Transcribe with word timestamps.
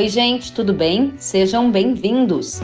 Oi, 0.00 0.08
gente, 0.08 0.50
tudo 0.54 0.72
bem? 0.72 1.12
Sejam 1.18 1.70
bem-vindos! 1.70 2.62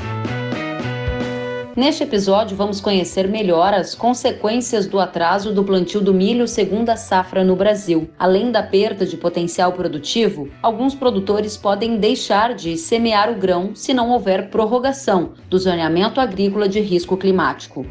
Neste 1.76 2.02
episódio, 2.02 2.56
vamos 2.56 2.80
conhecer 2.80 3.28
melhor 3.28 3.74
as 3.74 3.94
consequências 3.94 4.86
do 4.86 4.98
atraso 4.98 5.52
do 5.52 5.62
plantio 5.62 6.00
do 6.00 6.14
milho 6.14 6.48
segunda 6.48 6.96
safra 6.96 7.44
no 7.44 7.54
Brasil. 7.54 8.08
Além 8.18 8.50
da 8.50 8.62
perda 8.62 9.04
de 9.04 9.18
potencial 9.18 9.72
produtivo, 9.72 10.48
alguns 10.62 10.94
produtores 10.94 11.58
podem 11.58 11.98
deixar 11.98 12.54
de 12.54 12.78
semear 12.78 13.30
o 13.30 13.34
grão 13.38 13.74
se 13.74 13.92
não 13.92 14.12
houver 14.12 14.48
prorrogação 14.48 15.34
do 15.50 15.58
zoneamento 15.58 16.18
agrícola 16.18 16.66
de 16.66 16.80
risco 16.80 17.18
climático. 17.18 17.84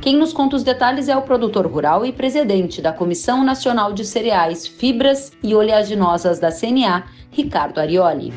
Quem 0.00 0.16
nos 0.16 0.32
conta 0.32 0.56
os 0.56 0.62
detalhes 0.62 1.10
é 1.10 1.16
o 1.16 1.20
produtor 1.20 1.66
rural 1.66 2.06
e 2.06 2.12
presidente 2.12 2.80
da 2.80 2.90
Comissão 2.90 3.44
Nacional 3.44 3.92
de 3.92 4.02
Cereais, 4.02 4.66
Fibras 4.66 5.30
e 5.42 5.54
Oleaginosas 5.54 6.38
da 6.38 6.50
CNA, 6.50 7.04
Ricardo 7.30 7.78
Arioli. 7.78 8.32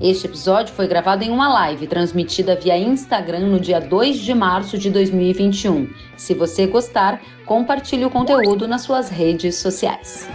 Este 0.00 0.26
episódio 0.26 0.72
foi 0.72 0.86
gravado 0.86 1.24
em 1.24 1.30
uma 1.30 1.48
live 1.48 1.86
transmitida 1.86 2.56
via 2.56 2.78
Instagram 2.78 3.48
no 3.48 3.60
dia 3.60 3.80
2 3.80 4.16
de 4.16 4.32
março 4.32 4.78
de 4.78 4.88
2021. 4.88 5.90
Se 6.16 6.32
você 6.32 6.66
gostar, 6.66 7.20
compartilhe 7.44 8.06
o 8.06 8.10
conteúdo 8.10 8.66
nas 8.66 8.82
suas 8.82 9.10
redes 9.10 9.56
sociais. 9.56 10.26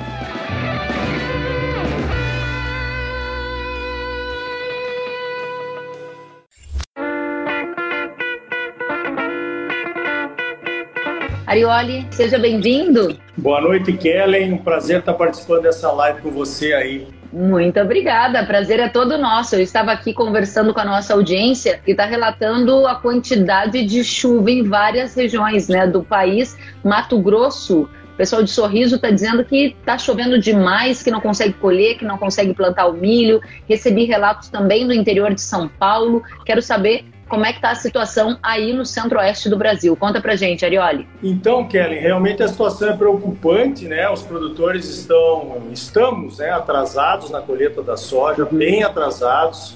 Arioli, 11.53 12.07
seja 12.09 12.39
bem-vindo. 12.39 13.15
Boa 13.37 13.61
noite, 13.61 13.93
Kellen. 13.93 14.53
Um 14.53 14.57
prazer 14.57 15.01
estar 15.01 15.13
participando 15.13 15.61
dessa 15.61 15.91
live 15.91 16.19
com 16.19 16.31
você 16.31 16.73
aí. 16.73 17.07
Muito 17.31 17.79
obrigada, 17.79 18.43
prazer 18.43 18.79
é 18.79 18.89
todo 18.89 19.19
nosso. 19.19 19.55
Eu 19.55 19.61
estava 19.61 19.91
aqui 19.91 20.15
conversando 20.15 20.73
com 20.73 20.79
a 20.79 20.85
nossa 20.85 21.13
audiência 21.13 21.79
e 21.85 21.91
está 21.91 22.05
relatando 22.05 22.87
a 22.87 22.95
quantidade 22.95 23.85
de 23.85 24.03
chuva 24.03 24.49
em 24.49 24.63
várias 24.63 25.13
regiões 25.13 25.67
né, 25.67 25.85
do 25.85 26.03
país. 26.03 26.57
Mato 26.83 27.19
Grosso, 27.19 27.83
o 27.83 28.17
pessoal 28.17 28.41
de 28.41 28.49
Sorriso 28.49 28.95
está 28.95 29.11
dizendo 29.11 29.45
que 29.45 29.75
está 29.79 29.95
chovendo 29.95 30.39
demais, 30.39 31.03
que 31.03 31.11
não 31.11 31.21
consegue 31.21 31.53
colher, 31.53 31.99
que 31.99 32.05
não 32.05 32.17
consegue 32.17 32.55
plantar 32.55 32.87
o 32.87 32.93
milho. 32.93 33.39
Recebi 33.69 34.05
relatos 34.05 34.49
também 34.49 34.87
do 34.87 34.93
interior 34.93 35.31
de 35.31 35.41
São 35.41 35.67
Paulo. 35.67 36.23
Quero 36.47 36.63
saber 36.63 37.05
como 37.27 37.45
é 37.45 37.51
que 37.51 37.57
está 37.57 37.71
a 37.71 37.75
situação 37.75 38.37
aí 38.43 38.73
no 38.73 38.85
centro-oeste 38.85 39.49
do 39.49 39.57
Brasil. 39.57 39.95
Conta 39.95 40.21
pra 40.21 40.35
gente, 40.35 40.63
Arioli. 40.65 41.07
Então, 41.21 41.67
Kelly, 41.67 41.97
realmente 41.97 42.43
a 42.43 42.47
situação 42.47 42.89
é 42.89 42.97
preocupante, 42.97 43.85
né? 43.85 44.09
Os 44.09 44.21
produtores 44.21 44.87
estão, 44.87 45.63
estamos 45.71 46.37
né, 46.37 46.51
atrasados 46.51 47.29
na 47.31 47.41
colheita 47.41 47.81
da 47.81 47.97
soja, 47.97 48.45
bem 48.45 48.83
atrasados. 48.83 49.75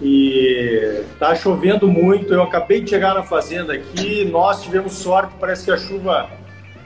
E 0.00 1.02
está 1.12 1.34
chovendo 1.34 1.88
muito. 1.88 2.34
Eu 2.34 2.42
acabei 2.42 2.82
de 2.82 2.90
chegar 2.90 3.14
na 3.14 3.22
fazenda 3.22 3.72
aqui, 3.72 4.24
nós 4.26 4.62
tivemos 4.62 4.92
sorte, 4.92 5.32
parece 5.40 5.64
que 5.64 5.70
a 5.70 5.76
chuva 5.76 6.28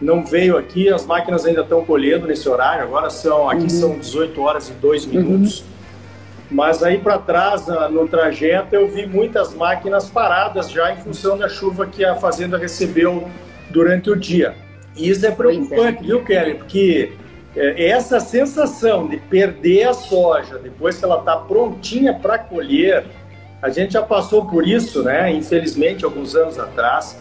não 0.00 0.24
veio 0.24 0.56
aqui, 0.56 0.88
as 0.88 1.04
máquinas 1.04 1.44
ainda 1.44 1.60
estão 1.60 1.84
colhendo 1.84 2.26
nesse 2.26 2.48
horário. 2.48 2.84
Agora 2.84 3.10
são, 3.10 3.50
aqui 3.50 3.64
uhum. 3.64 3.68
são 3.68 3.98
18 3.98 4.40
horas 4.40 4.68
e 4.68 4.72
2 4.72 5.06
minutos. 5.06 5.60
Uhum. 5.60 5.69
Mas 6.50 6.82
aí 6.82 6.98
para 6.98 7.16
trás, 7.18 7.66
no 7.90 8.08
trajeto, 8.08 8.74
eu 8.74 8.88
vi 8.88 9.06
muitas 9.06 9.54
máquinas 9.54 10.10
paradas 10.10 10.70
já 10.70 10.92
em 10.92 10.96
função 10.96 11.38
da 11.38 11.48
chuva 11.48 11.86
que 11.86 12.04
a 12.04 12.16
fazenda 12.16 12.58
recebeu 12.58 13.30
durante 13.70 14.10
o 14.10 14.16
dia. 14.16 14.54
E 14.96 15.08
isso 15.08 15.24
é 15.24 15.30
preocupante, 15.30 16.02
é. 16.02 16.06
viu, 16.06 16.24
Kelly? 16.24 16.54
Porque 16.56 17.12
é, 17.54 17.88
essa 17.88 18.18
sensação 18.18 19.06
de 19.06 19.16
perder 19.16 19.88
a 19.88 19.94
soja 19.94 20.58
depois 20.58 20.98
que 20.98 21.04
ela 21.04 21.20
está 21.20 21.36
prontinha 21.36 22.14
para 22.14 22.38
colher, 22.38 23.04
a 23.62 23.68
gente 23.70 23.92
já 23.92 24.02
passou 24.02 24.46
por 24.46 24.66
isso, 24.66 25.02
né? 25.02 25.32
Infelizmente, 25.32 26.04
alguns 26.04 26.34
anos 26.34 26.58
atrás. 26.58 27.16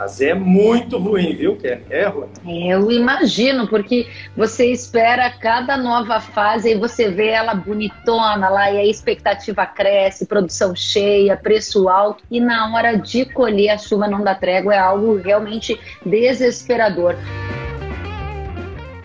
Mas 0.00 0.18
é 0.18 0.32
muito 0.32 0.96
ruim, 0.96 1.36
viu, 1.36 1.56
Ken? 1.56 1.80
É 1.90 2.06
ruim. 2.06 2.70
Eu 2.70 2.90
imagino, 2.90 3.68
porque 3.68 4.08
você 4.34 4.72
espera 4.72 5.28
cada 5.28 5.76
nova 5.76 6.18
fase 6.20 6.70
e 6.70 6.74
você 6.74 7.10
vê 7.10 7.26
ela 7.26 7.52
bonitona 7.52 8.48
lá 8.48 8.72
e 8.72 8.78
a 8.78 8.86
expectativa 8.86 9.66
cresce, 9.66 10.24
produção 10.24 10.74
cheia, 10.74 11.36
preço 11.36 11.86
alto 11.86 12.24
e 12.30 12.40
na 12.40 12.74
hora 12.74 12.96
de 12.96 13.26
colher 13.26 13.68
a 13.68 13.76
chuva 13.76 14.08
não 14.08 14.24
dá 14.24 14.34
trégua, 14.34 14.74
é 14.74 14.78
algo 14.78 15.16
realmente 15.16 15.78
desesperador. 16.06 17.14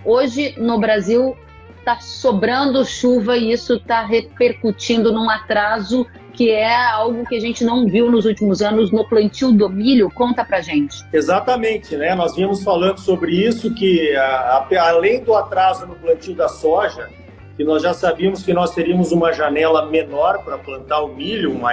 Hoje 0.06 0.56
no 0.58 0.80
Brasil 0.80 1.36
está 1.78 2.00
sobrando 2.00 2.86
chuva 2.86 3.36
e 3.36 3.52
isso 3.52 3.74
está 3.74 4.06
repercutindo 4.06 5.12
num 5.12 5.30
atraso 5.30 6.08
que 6.36 6.52
é 6.52 6.76
algo 6.92 7.26
que 7.26 7.36
a 7.36 7.40
gente 7.40 7.64
não 7.64 7.88
viu 7.88 8.12
nos 8.12 8.26
últimos 8.26 8.62
anos 8.62 8.92
no 8.92 9.08
plantio 9.08 9.52
do 9.52 9.70
milho. 9.70 10.12
Conta 10.12 10.44
pra 10.44 10.62
gente. 10.62 11.04
Exatamente, 11.14 11.96
né? 11.96 12.14
Nós 12.14 12.36
vimos 12.36 12.64
falando 12.64 13.00
sobre 13.00 13.32
isso, 13.32 13.74
que 13.74 14.16
a, 14.16 14.68
a, 14.70 14.90
além 14.90 15.24
do 15.24 15.34
atraso 15.34 15.86
no 15.88 15.96
plantio 15.96 16.36
da 16.36 16.48
soja, 16.48 17.10
que 17.56 17.64
nós 17.64 17.82
já 17.82 17.94
sabíamos 17.94 18.44
que 18.44 18.54
nós 18.54 18.72
teríamos 18.72 19.12
uma 19.12 19.32
janela 19.32 19.86
menor 19.86 20.44
para 20.44 20.58
plantar 20.58 21.02
o 21.02 21.08
milho, 21.08 21.52
uma, 21.52 21.72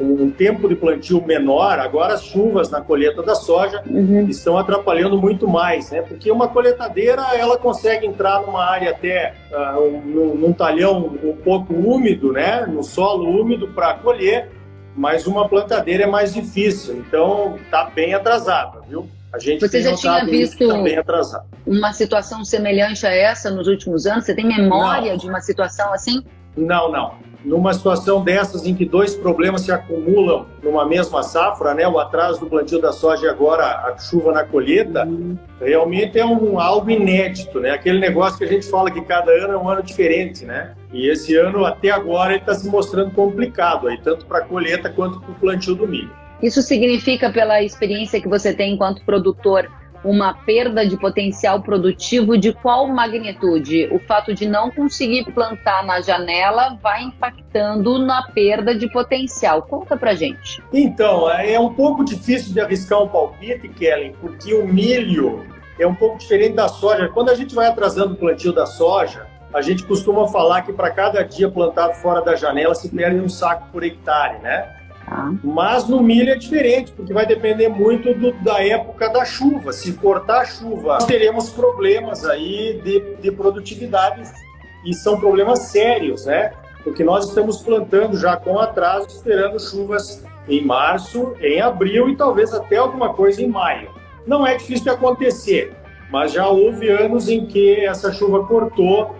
um 0.00 0.30
tempo 0.30 0.68
de 0.68 0.74
plantio 0.74 1.24
menor, 1.24 1.78
agora 1.78 2.14
as 2.14 2.24
chuvas 2.24 2.70
na 2.70 2.80
colheita 2.80 3.22
da 3.22 3.34
soja 3.34 3.82
uhum. 3.86 4.26
estão 4.28 4.56
atrapalhando 4.56 5.20
muito 5.20 5.48
mais, 5.48 5.90
né? 5.90 6.02
Porque 6.02 6.30
uma 6.30 6.48
coletadeira 6.48 7.22
ela 7.34 7.58
consegue 7.58 8.06
entrar 8.06 8.40
numa 8.42 8.64
área 8.64 8.90
até 8.90 9.34
uh, 9.50 9.80
um, 9.80 10.34
num, 10.34 10.52
talhão 10.52 11.18
um 11.22 11.36
pouco 11.36 11.74
úmido, 11.74 12.32
né? 12.32 12.66
No 12.66 12.82
solo 12.82 13.28
úmido 13.40 13.68
para 13.68 13.94
colher, 13.94 14.50
mas 14.96 15.26
uma 15.26 15.48
plantadeira 15.48 16.04
é 16.04 16.06
mais 16.06 16.32
difícil, 16.34 16.96
então 16.96 17.56
está 17.56 17.84
bem 17.84 18.14
atrasada, 18.14 18.80
viu? 18.88 19.08
A 19.32 19.38
gente 19.38 19.66
Você 19.66 19.80
já 19.80 19.94
tinha 19.94 20.26
visto 20.26 20.68
tá 20.68 21.44
uma 21.66 21.92
situação 21.94 22.44
semelhante 22.44 23.06
a 23.06 23.10
essa 23.10 23.50
nos 23.50 23.66
últimos 23.66 24.06
anos? 24.06 24.26
Você 24.26 24.34
tem 24.34 24.46
memória 24.46 25.12
não. 25.12 25.16
de 25.16 25.26
uma 25.26 25.40
situação 25.40 25.90
assim? 25.94 26.22
Não, 26.54 26.92
não 26.92 27.31
numa 27.44 27.72
situação 27.72 28.22
dessas 28.22 28.66
em 28.66 28.74
que 28.74 28.84
dois 28.84 29.14
problemas 29.14 29.62
se 29.62 29.72
acumulam 29.72 30.46
numa 30.62 30.86
mesma 30.86 31.22
safra, 31.22 31.74
né, 31.74 31.86
o 31.86 31.98
atraso 31.98 32.40
do 32.40 32.46
plantio 32.46 32.80
da 32.80 32.92
soja 32.92 33.26
e 33.26 33.28
agora 33.28 33.64
a 33.64 33.98
chuva 33.98 34.32
na 34.32 34.44
colheita, 34.44 35.04
uhum. 35.04 35.36
realmente 35.60 36.18
é 36.18 36.24
um 36.24 36.58
algo 36.58 36.90
inédito, 36.90 37.60
né? 37.60 37.70
Aquele 37.70 37.98
negócio 37.98 38.38
que 38.38 38.44
a 38.44 38.48
gente 38.48 38.68
fala 38.68 38.90
que 38.90 39.00
cada 39.02 39.30
ano 39.32 39.54
é 39.54 39.56
um 39.56 39.68
ano 39.68 39.82
diferente, 39.82 40.44
né? 40.44 40.74
E 40.92 41.08
esse 41.08 41.36
ano 41.36 41.64
até 41.64 41.90
agora 41.90 42.32
ele 42.32 42.40
está 42.40 42.54
se 42.54 42.68
mostrando 42.68 43.10
complicado 43.12 43.88
aí, 43.88 43.98
tanto 43.98 44.26
para 44.26 44.38
a 44.38 44.42
colheita 44.42 44.90
quanto 44.90 45.20
para 45.20 45.30
o 45.30 45.34
plantio 45.34 45.74
do 45.74 45.86
milho. 45.86 46.10
Isso 46.42 46.60
significa, 46.60 47.30
pela 47.30 47.62
experiência 47.62 48.20
que 48.20 48.28
você 48.28 48.52
tem 48.52 48.74
enquanto 48.74 49.04
produtor, 49.04 49.70
uma 50.04 50.34
perda 50.34 50.86
de 50.86 50.96
potencial 50.96 51.62
produtivo 51.62 52.36
de 52.36 52.52
qual 52.52 52.88
magnitude? 52.88 53.88
O 53.92 53.98
fato 53.98 54.34
de 54.34 54.46
não 54.46 54.70
conseguir 54.70 55.24
plantar 55.32 55.84
na 55.84 56.00
janela 56.00 56.78
vai 56.82 57.04
impactando 57.04 57.98
na 57.98 58.22
perda 58.22 58.74
de 58.74 58.90
potencial. 58.90 59.62
Conta 59.62 59.96
pra 59.96 60.14
gente. 60.14 60.62
Então, 60.72 61.30
é 61.30 61.58
um 61.58 61.72
pouco 61.74 62.04
difícil 62.04 62.52
de 62.52 62.60
arriscar 62.60 63.02
um 63.02 63.08
palpite, 63.08 63.68
Kellen, 63.68 64.14
porque 64.20 64.52
o 64.54 64.66
milho 64.66 65.46
é 65.78 65.86
um 65.86 65.94
pouco 65.94 66.18
diferente 66.18 66.54
da 66.54 66.68
soja. 66.68 67.08
Quando 67.08 67.30
a 67.30 67.34
gente 67.34 67.54
vai 67.54 67.66
atrasando 67.66 68.14
o 68.14 68.16
plantio 68.16 68.52
da 68.52 68.66
soja, 68.66 69.26
a 69.52 69.60
gente 69.60 69.84
costuma 69.84 70.26
falar 70.28 70.62
que 70.62 70.72
para 70.72 70.90
cada 70.90 71.22
dia 71.22 71.48
plantado 71.48 71.94
fora 71.94 72.22
da 72.22 72.34
janela 72.34 72.74
se 72.74 72.88
perde 72.88 73.20
um 73.20 73.28
saco 73.28 73.68
por 73.70 73.84
hectare, 73.84 74.38
né? 74.38 74.81
Tá. 75.06 75.32
Mas 75.42 75.88
no 75.88 76.02
milho 76.02 76.30
é 76.30 76.36
diferente, 76.36 76.92
porque 76.92 77.12
vai 77.12 77.26
depender 77.26 77.68
muito 77.68 78.14
do, 78.14 78.32
da 78.42 78.64
época 78.64 79.08
da 79.08 79.24
chuva. 79.24 79.72
Se 79.72 79.92
cortar 79.94 80.42
a 80.42 80.44
chuva, 80.44 80.98
teremos 81.06 81.50
problemas 81.50 82.24
aí 82.24 82.80
de, 82.82 83.16
de 83.16 83.32
produtividade 83.32 84.22
e 84.84 84.94
são 84.94 85.18
problemas 85.18 85.60
sérios, 85.60 86.26
né? 86.26 86.52
Porque 86.84 87.04
nós 87.04 87.28
estamos 87.28 87.62
plantando 87.62 88.16
já 88.16 88.36
com 88.36 88.58
atraso, 88.58 89.06
esperando 89.08 89.58
chuvas 89.60 90.24
em 90.48 90.64
março, 90.64 91.34
em 91.40 91.60
abril 91.60 92.08
e 92.08 92.16
talvez 92.16 92.52
até 92.52 92.76
alguma 92.76 93.14
coisa 93.14 93.40
em 93.42 93.48
maio. 93.48 93.90
Não 94.26 94.46
é 94.46 94.56
difícil 94.56 94.84
de 94.84 94.90
acontecer, 94.90 95.72
mas 96.10 96.32
já 96.32 96.48
houve 96.48 96.88
anos 96.88 97.28
em 97.28 97.46
que 97.46 97.84
essa 97.84 98.12
chuva 98.12 98.44
cortou 98.46 99.14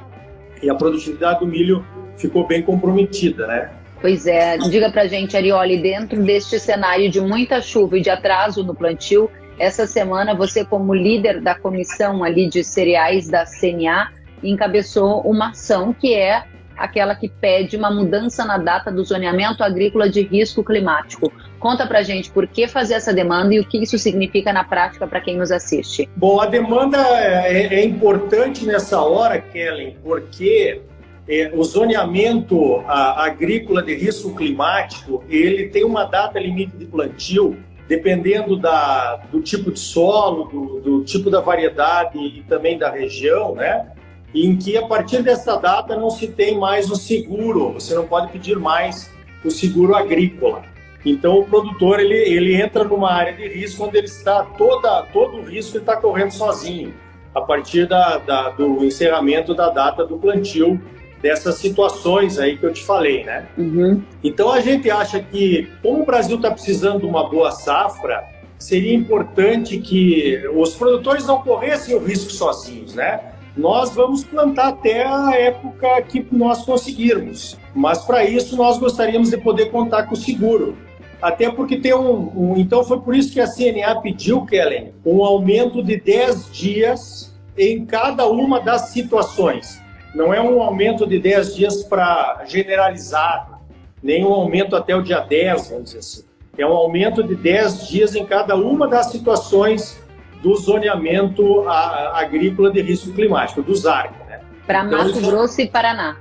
e 0.63 0.71
a 0.71 0.75
produtividade 0.75 1.41
do 1.41 1.47
milho 1.47 1.85
ficou 2.17 2.47
bem 2.47 2.63
comprometida, 2.63 3.47
né? 3.47 3.82
Pois 4.03 4.27
é, 4.27 4.59
diga 4.59 4.91
pra 4.91 5.07
gente, 5.07 5.37
Arioli, 5.37 5.81
dentro 5.81 6.21
deste 6.25 6.59
cenário 6.59 7.09
de 7.09 7.21
muita 7.21 7.63
chuva 7.63 7.97
e 7.97 8.01
de 8.01 8.11
atraso 8.11 8.65
no 8.65 8.75
plantio, 8.75 9.31
essa 9.61 9.87
semana 9.87 10.35
você, 10.35 10.65
como 10.65 10.93
líder 10.93 11.41
da 11.41 11.55
comissão 11.55 12.25
ali 12.25 12.49
de 12.49 12.65
cereais 12.65 13.29
da 13.29 13.45
CNA, 13.47 14.11
encabeçou 14.43 15.21
uma 15.21 15.51
ação 15.51 15.93
que 15.93 16.13
é 16.15 16.43
aquela 16.77 17.15
que 17.15 17.29
pede 17.29 17.77
uma 17.77 17.93
mudança 17.93 18.45
na 18.45 18.59
data 18.59 18.91
do 18.91 19.05
zoneamento 19.05 19.63
agrícola 19.63 20.09
de 20.09 20.23
risco 20.23 20.65
climático. 20.65 21.33
Conta 21.61 21.87
pra 21.87 22.03
gente 22.03 22.29
por 22.29 22.49
que 22.49 22.67
fazer 22.67 22.95
essa 22.95 23.15
demanda 23.15 23.55
e 23.55 23.61
o 23.61 23.65
que 23.65 23.79
isso 23.81 23.97
significa 23.97 24.53
na 24.53 24.65
prática 24.65 25.07
para 25.07 25.21
quem 25.21 25.37
nos 25.37 25.53
assiste. 25.53 26.09
Bom, 26.17 26.41
a 26.41 26.47
demanda 26.47 26.99
é, 26.99 27.75
é 27.75 27.85
importante 27.85 28.67
nessa 28.67 29.01
hora, 29.01 29.41
Kellen, 29.41 29.97
porque 30.03 30.81
é, 31.29 31.53
o 31.55 31.63
zoneamento 31.63 32.81
a, 32.87 33.25
agrícola 33.25 33.83
de 33.83 33.95
risco 33.95 34.35
climático, 34.35 35.23
ele 35.29 35.69
tem 35.69 35.85
uma 35.85 36.05
data 36.05 36.39
limite 36.39 36.77
de 36.77 36.87
plantio, 36.87 37.57
dependendo 37.89 38.57
da, 38.57 39.17
do 39.31 39.41
tipo 39.41 39.71
de 39.71 39.79
solo, 39.79 40.45
do, 40.45 40.81
do 40.81 41.05
tipo 41.05 41.31
da 41.31 41.41
variedade 41.41 42.19
e 42.19 42.43
também 42.45 42.79
da 42.79 42.91
região, 42.91 43.55
né? 43.55 43.93
em 44.35 44.57
que 44.57 44.77
a 44.77 44.87
partir 44.87 45.23
dessa 45.23 45.57
data 45.57 45.97
não 45.97 46.11
se 46.11 46.29
tem 46.29 46.59
mais 46.59 46.91
o 46.91 46.97
seguro, 46.97 47.73
você 47.73 47.95
não 47.95 48.07
pode 48.07 48.33
pedir 48.33 48.59
mais 48.59 49.11
o 49.45 49.51
seguro 49.51 49.95
agrícola. 49.95 50.63
Então 51.05 51.41
o 51.41 51.45
produtor 51.45 52.01
ele, 52.01 52.15
ele 52.15 52.55
entra 52.55 52.85
numa 52.85 53.13
área 53.13 53.33
de 53.33 53.47
risco 53.49 53.85
onde 53.85 53.99
ele 53.99 54.07
está 54.07 54.45
toda 54.45 55.03
todo 55.13 55.39
o 55.39 55.43
risco 55.43 55.77
ele 55.77 55.83
está 55.83 55.97
correndo 55.97 56.31
sozinho 56.31 56.95
a 57.35 57.41
partir 57.41 57.89
da, 57.89 58.19
da, 58.19 58.51
do 58.51 58.85
encerramento 58.85 59.53
da 59.53 59.69
data 59.69 60.07
do 60.07 60.17
plantio 60.17 60.81
dessas 61.23 61.55
situações 61.57 62.39
aí 62.39 62.59
que 62.59 62.65
eu 62.65 62.73
te 62.73 62.85
falei, 62.85 63.25
né? 63.25 63.47
Uhum. 63.57 64.03
Então 64.23 64.51
a 64.51 64.61
gente 64.61 64.91
acha 64.91 65.21
que 65.21 65.69
como 65.81 66.03
o 66.03 66.07
Brasil 66.07 66.37
está 66.37 66.51
precisando 66.51 67.01
de 67.01 67.07
uma 67.07 67.31
boa 67.31 67.53
safra, 67.53 68.25
seria 68.59 68.95
importante 68.95 69.79
que 69.79 70.43
os 70.55 70.75
produtores 70.75 71.27
não 71.27 71.41
corressem 71.41 71.95
o 71.95 71.99
risco 71.99 72.33
sozinhos, 72.33 72.95
né? 72.95 73.33
nós 73.57 73.95
vamos 73.95 74.25
plantar 74.25 74.69
até 74.69 75.07
a 75.07 75.33
época 75.35 76.01
que 76.03 76.27
nós 76.33 76.65
conseguirmos. 76.65 77.59
Mas 77.75 77.99
para 77.99 78.25
isso 78.25 78.57
nós 78.57 78.79
gostaríamos 78.79 79.31
de 79.31 79.37
poder 79.39 79.71
contar 79.71 80.05
com 80.05 80.15
o 80.15 80.17
seguro. 80.17 80.77
Até 81.21 81.51
porque 81.51 81.77
tem 81.77 81.95
um, 81.95 82.33
um, 82.35 82.57
Então 82.57 82.83
foi 82.83 83.01
por 83.01 83.15
isso 83.15 83.33
que 83.33 83.41
a 83.41 83.47
CNA 83.47 84.01
pediu, 84.01 84.45
Kellen, 84.45 84.93
um 85.05 85.23
aumento 85.23 85.83
de 85.83 86.01
10 86.01 86.51
dias 86.51 87.33
em 87.57 87.85
cada 87.85 88.27
uma 88.27 88.59
das 88.59 88.89
situações. 88.89 89.82
Não 90.15 90.33
é 90.33 90.41
um 90.41 90.63
aumento 90.63 91.07
de 91.07 91.19
10 91.19 91.55
dias 91.55 91.83
para 91.85 92.45
generalizado, 92.47 93.57
nem 94.03 94.25
um 94.25 94.33
aumento 94.33 94.77
até 94.77 94.95
o 94.95 95.03
dia 95.03 95.21
10, 95.21 95.71
vamos 95.71 95.85
dizer 95.85 95.99
assim. 95.99 96.25
É 96.59 96.67
um 96.67 96.73
aumento 96.73 97.23
de 97.23 97.35
10 97.35 97.89
dias 97.89 98.15
em 98.15 98.27
cada 98.27 98.55
uma 98.55 98.87
das 98.87 99.07
situações 99.07 100.03
do 100.43 100.55
zoneamento 100.57 101.67
agrícola 101.69 102.71
de 102.71 102.83
risco 102.83 103.13
climático, 103.13 103.63
do 103.63 103.75
ZARC. 103.75 104.13
Né? 104.27 104.41
Para 104.67 104.85
então, 104.85 104.99
Mato 104.99 105.21
Grosso 105.21 105.61
e 105.61 105.69
Paraná. 105.69 106.17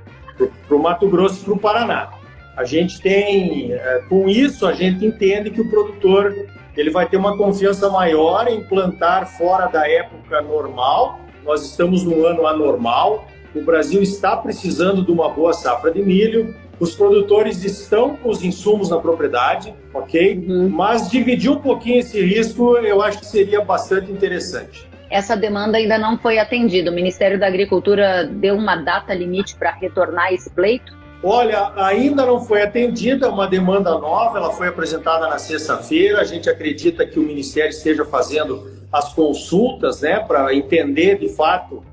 Para 0.66 0.76
o 0.76 0.82
Mato 0.82 1.08
Grosso 1.08 1.42
e 1.42 1.44
para 1.44 1.52
o 1.52 1.58
Paraná. 1.58 2.10
A 2.56 2.64
gente 2.64 3.00
tem, 3.00 3.72
é, 3.72 4.02
com 4.08 4.28
isso, 4.28 4.66
a 4.66 4.72
gente 4.72 5.04
entende 5.04 5.50
que 5.50 5.60
o 5.60 5.68
produtor 5.68 6.34
ele 6.76 6.90
vai 6.90 7.06
ter 7.06 7.16
uma 7.16 7.36
confiança 7.36 7.90
maior 7.90 8.48
em 8.48 8.62
plantar 8.62 9.26
fora 9.26 9.66
da 9.66 9.88
época 9.88 10.40
normal. 10.40 11.20
Nós 11.44 11.64
estamos 11.64 12.04
num 12.04 12.24
ano 12.24 12.46
anormal. 12.46 13.26
O 13.54 13.62
Brasil 13.62 14.02
está 14.02 14.36
precisando 14.36 15.04
de 15.04 15.10
uma 15.12 15.28
boa 15.28 15.52
safra 15.52 15.90
de 15.90 16.02
milho. 16.02 16.54
Os 16.80 16.94
produtores 16.94 17.62
estão 17.64 18.16
com 18.16 18.30
os 18.30 18.42
insumos 18.42 18.88
na 18.88 18.98
propriedade, 18.98 19.74
ok? 19.92 20.44
Uhum. 20.48 20.68
Mas 20.68 21.10
dividir 21.10 21.50
um 21.50 21.60
pouquinho 21.60 22.00
esse 22.00 22.20
risco 22.20 22.76
eu 22.78 23.02
acho 23.02 23.20
que 23.20 23.26
seria 23.26 23.60
bastante 23.60 24.10
interessante. 24.10 24.88
Essa 25.10 25.36
demanda 25.36 25.76
ainda 25.76 25.98
não 25.98 26.16
foi 26.16 26.38
atendida. 26.38 26.90
O 26.90 26.94
Ministério 26.94 27.38
da 27.38 27.46
Agricultura 27.46 28.24
deu 28.24 28.54
uma 28.54 28.76
data 28.76 29.12
limite 29.12 29.54
para 29.54 29.70
retornar 29.72 30.32
esse 30.32 30.48
pleito? 30.48 30.96
Olha, 31.22 31.70
ainda 31.76 32.26
não 32.26 32.40
foi 32.40 32.62
atendida, 32.62 33.28
uma 33.28 33.46
demanda 33.46 33.90
nova, 33.96 34.38
ela 34.38 34.50
foi 34.50 34.66
apresentada 34.66 35.28
na 35.28 35.38
sexta-feira. 35.38 36.20
A 36.20 36.24
gente 36.24 36.50
acredita 36.50 37.06
que 37.06 37.18
o 37.20 37.22
Ministério 37.22 37.70
esteja 37.70 38.04
fazendo 38.04 38.72
as 38.90 39.12
consultas, 39.12 40.00
né, 40.00 40.18
para 40.18 40.52
entender 40.54 41.18
de 41.18 41.28
fato 41.28 41.84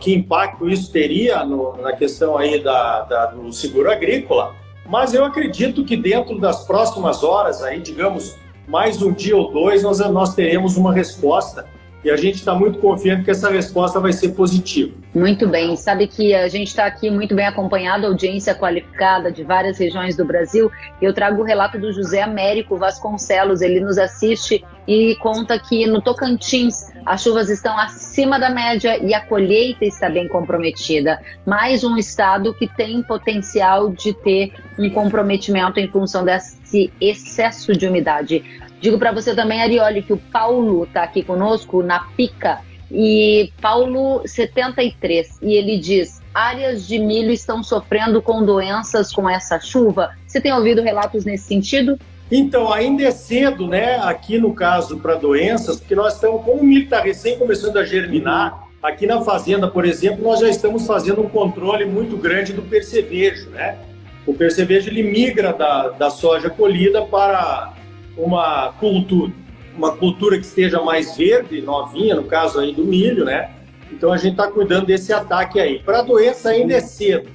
que 0.00 0.14
impacto 0.14 0.68
isso 0.68 0.90
teria 0.90 1.44
no, 1.44 1.76
na 1.80 1.92
questão 1.92 2.36
aí 2.36 2.62
da, 2.62 3.02
da, 3.02 3.26
do 3.26 3.52
seguro 3.52 3.90
agrícola, 3.90 4.54
mas 4.86 5.14
eu 5.14 5.24
acredito 5.24 5.84
que 5.84 5.96
dentro 5.96 6.38
das 6.38 6.66
próximas 6.66 7.22
horas, 7.22 7.62
aí, 7.62 7.80
digamos, 7.80 8.36
mais 8.66 9.00
um 9.00 9.12
dia 9.12 9.36
ou 9.36 9.52
dois, 9.52 9.82
nós, 9.82 9.98
nós 10.10 10.34
teremos 10.34 10.76
uma 10.76 10.92
resposta 10.92 11.66
e 12.04 12.10
a 12.10 12.16
gente 12.16 12.34
está 12.34 12.54
muito 12.54 12.78
confiante 12.80 13.24
que 13.24 13.30
essa 13.30 13.50
resposta 13.50 13.98
vai 13.98 14.12
ser 14.12 14.30
positiva. 14.30 14.92
Muito 15.14 15.48
bem. 15.48 15.74
Sabe 15.74 16.06
que 16.06 16.34
a 16.34 16.48
gente 16.48 16.68
está 16.68 16.84
aqui 16.84 17.10
muito 17.10 17.34
bem 17.34 17.46
acompanhado, 17.46 18.06
audiência 18.06 18.54
qualificada 18.54 19.32
de 19.32 19.42
várias 19.42 19.78
regiões 19.78 20.14
do 20.14 20.22
Brasil. 20.22 20.70
Eu 21.00 21.14
trago 21.14 21.40
o 21.40 21.44
relato 21.44 21.78
do 21.78 21.90
José 21.90 22.20
Américo 22.20 22.76
Vasconcelos. 22.76 23.62
Ele 23.62 23.80
nos 23.80 23.96
assiste 23.96 24.62
e 24.86 25.16
conta 25.16 25.58
que 25.58 25.86
no 25.86 26.00
Tocantins 26.00 26.92
as 27.04 27.22
chuvas 27.22 27.50
estão 27.50 27.78
acima 27.78 28.38
da 28.38 28.50
média 28.50 28.98
e 29.02 29.12
a 29.14 29.20
colheita 29.20 29.84
está 29.84 30.08
bem 30.08 30.28
comprometida. 30.28 31.20
Mais 31.46 31.84
um 31.84 31.96
estado 31.96 32.54
que 32.54 32.66
tem 32.66 33.02
potencial 33.02 33.90
de 33.90 34.12
ter 34.12 34.52
um 34.78 34.88
comprometimento 34.90 35.80
em 35.80 35.88
função 35.88 36.24
desse 36.24 36.92
excesso 37.00 37.76
de 37.76 37.86
umidade. 37.86 38.44
Digo 38.80 38.98
para 38.98 39.12
você 39.12 39.34
também, 39.34 39.62
Arioli, 39.62 40.02
que 40.02 40.12
o 40.12 40.18
Paulo 40.18 40.84
está 40.84 41.02
aqui 41.02 41.22
conosco 41.22 41.82
na 41.82 42.00
Pica. 42.16 42.60
E 42.90 43.50
Paulo 43.60 44.22
73, 44.26 45.38
e 45.42 45.54
ele 45.54 45.78
diz: 45.78 46.22
áreas 46.32 46.86
de 46.86 46.98
milho 46.98 47.32
estão 47.32 47.62
sofrendo 47.62 48.20
com 48.20 48.44
doenças 48.44 49.12
com 49.12 49.28
essa 49.28 49.58
chuva. 49.58 50.10
Você 50.26 50.40
tem 50.40 50.52
ouvido 50.52 50.82
relatos 50.82 51.24
nesse 51.24 51.48
sentido? 51.48 51.98
Então, 52.30 52.72
ainda 52.72 53.02
é 53.02 53.10
cedo, 53.10 53.68
né? 53.68 53.96
Aqui 53.96 54.38
no 54.38 54.54
caso 54.54 54.98
para 54.98 55.14
doenças, 55.14 55.78
porque 55.78 55.94
nós 55.94 56.14
estamos, 56.14 56.42
como 56.42 56.60
o 56.60 56.64
milho 56.64 56.84
está 56.84 57.00
recém 57.00 57.38
começando 57.38 57.76
a 57.76 57.84
germinar, 57.84 58.68
aqui 58.82 59.06
na 59.06 59.20
fazenda, 59.22 59.68
por 59.68 59.84
exemplo, 59.84 60.24
nós 60.24 60.40
já 60.40 60.48
estamos 60.48 60.86
fazendo 60.86 61.20
um 61.20 61.28
controle 61.28 61.84
muito 61.84 62.16
grande 62.16 62.52
do 62.52 62.62
percevejo, 62.62 63.50
né? 63.50 63.78
O 64.26 64.32
percevejo 64.32 64.88
ele 64.88 65.02
migra 65.02 65.52
da, 65.52 65.90
da 65.90 66.10
soja 66.10 66.48
colhida 66.48 67.02
para 67.02 67.74
uma 68.16 68.72
cultura, 68.80 69.32
uma 69.76 69.96
cultura 69.96 70.38
que 70.38 70.46
esteja 70.46 70.80
mais 70.80 71.16
verde, 71.16 71.60
novinha, 71.60 72.14
no 72.14 72.24
caso 72.24 72.58
aí 72.58 72.74
do 72.74 72.84
milho, 72.84 73.24
né? 73.24 73.50
Então 73.92 74.12
a 74.12 74.16
gente 74.16 74.32
está 74.32 74.50
cuidando 74.50 74.86
desse 74.86 75.12
ataque 75.12 75.60
aí. 75.60 75.78
Para 75.78 76.02
doença 76.02 76.50
ainda 76.50 76.74
é 76.74 76.80
cedo. 76.80 77.28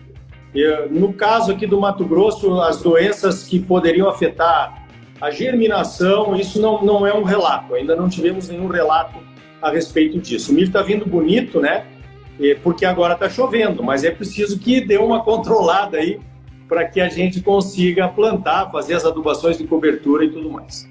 No 0.89 1.13
caso 1.13 1.51
aqui 1.51 1.67
do 1.67 1.79
Mato 1.79 2.03
Grosso, 2.05 2.59
as 2.61 2.81
doenças 2.81 3.43
que 3.43 3.59
poderiam 3.59 4.09
afetar 4.09 4.78
a 5.21 5.31
germinação, 5.31 6.35
isso 6.35 6.61
não, 6.61 6.83
não 6.83 7.05
é 7.05 7.13
um 7.13 7.23
relato. 7.23 7.75
Ainda 7.75 7.95
não 7.95 8.09
tivemos 8.09 8.47
nenhum 8.47 8.67
relato 8.67 9.19
a 9.61 9.69
respeito 9.69 10.19
disso. 10.19 10.51
O 10.51 10.55
milho 10.55 10.67
está 10.67 10.81
vindo 10.81 11.05
bonito, 11.05 11.59
né? 11.59 11.85
Porque 12.63 12.85
agora 12.85 13.15
está 13.15 13.29
chovendo, 13.29 13.83
mas 13.83 14.03
é 14.03 14.11
preciso 14.11 14.57
que 14.57 14.79
dê 14.79 14.97
uma 14.97 15.23
controlada 15.23 15.97
aí 15.97 16.19
para 16.69 16.85
que 16.85 17.01
a 17.01 17.09
gente 17.09 17.41
consiga 17.41 18.07
plantar, 18.07 18.71
fazer 18.71 18.93
as 18.93 19.03
adubações 19.03 19.57
de 19.57 19.65
cobertura 19.65 20.23
e 20.23 20.29
tudo 20.29 20.49
mais. 20.49 20.87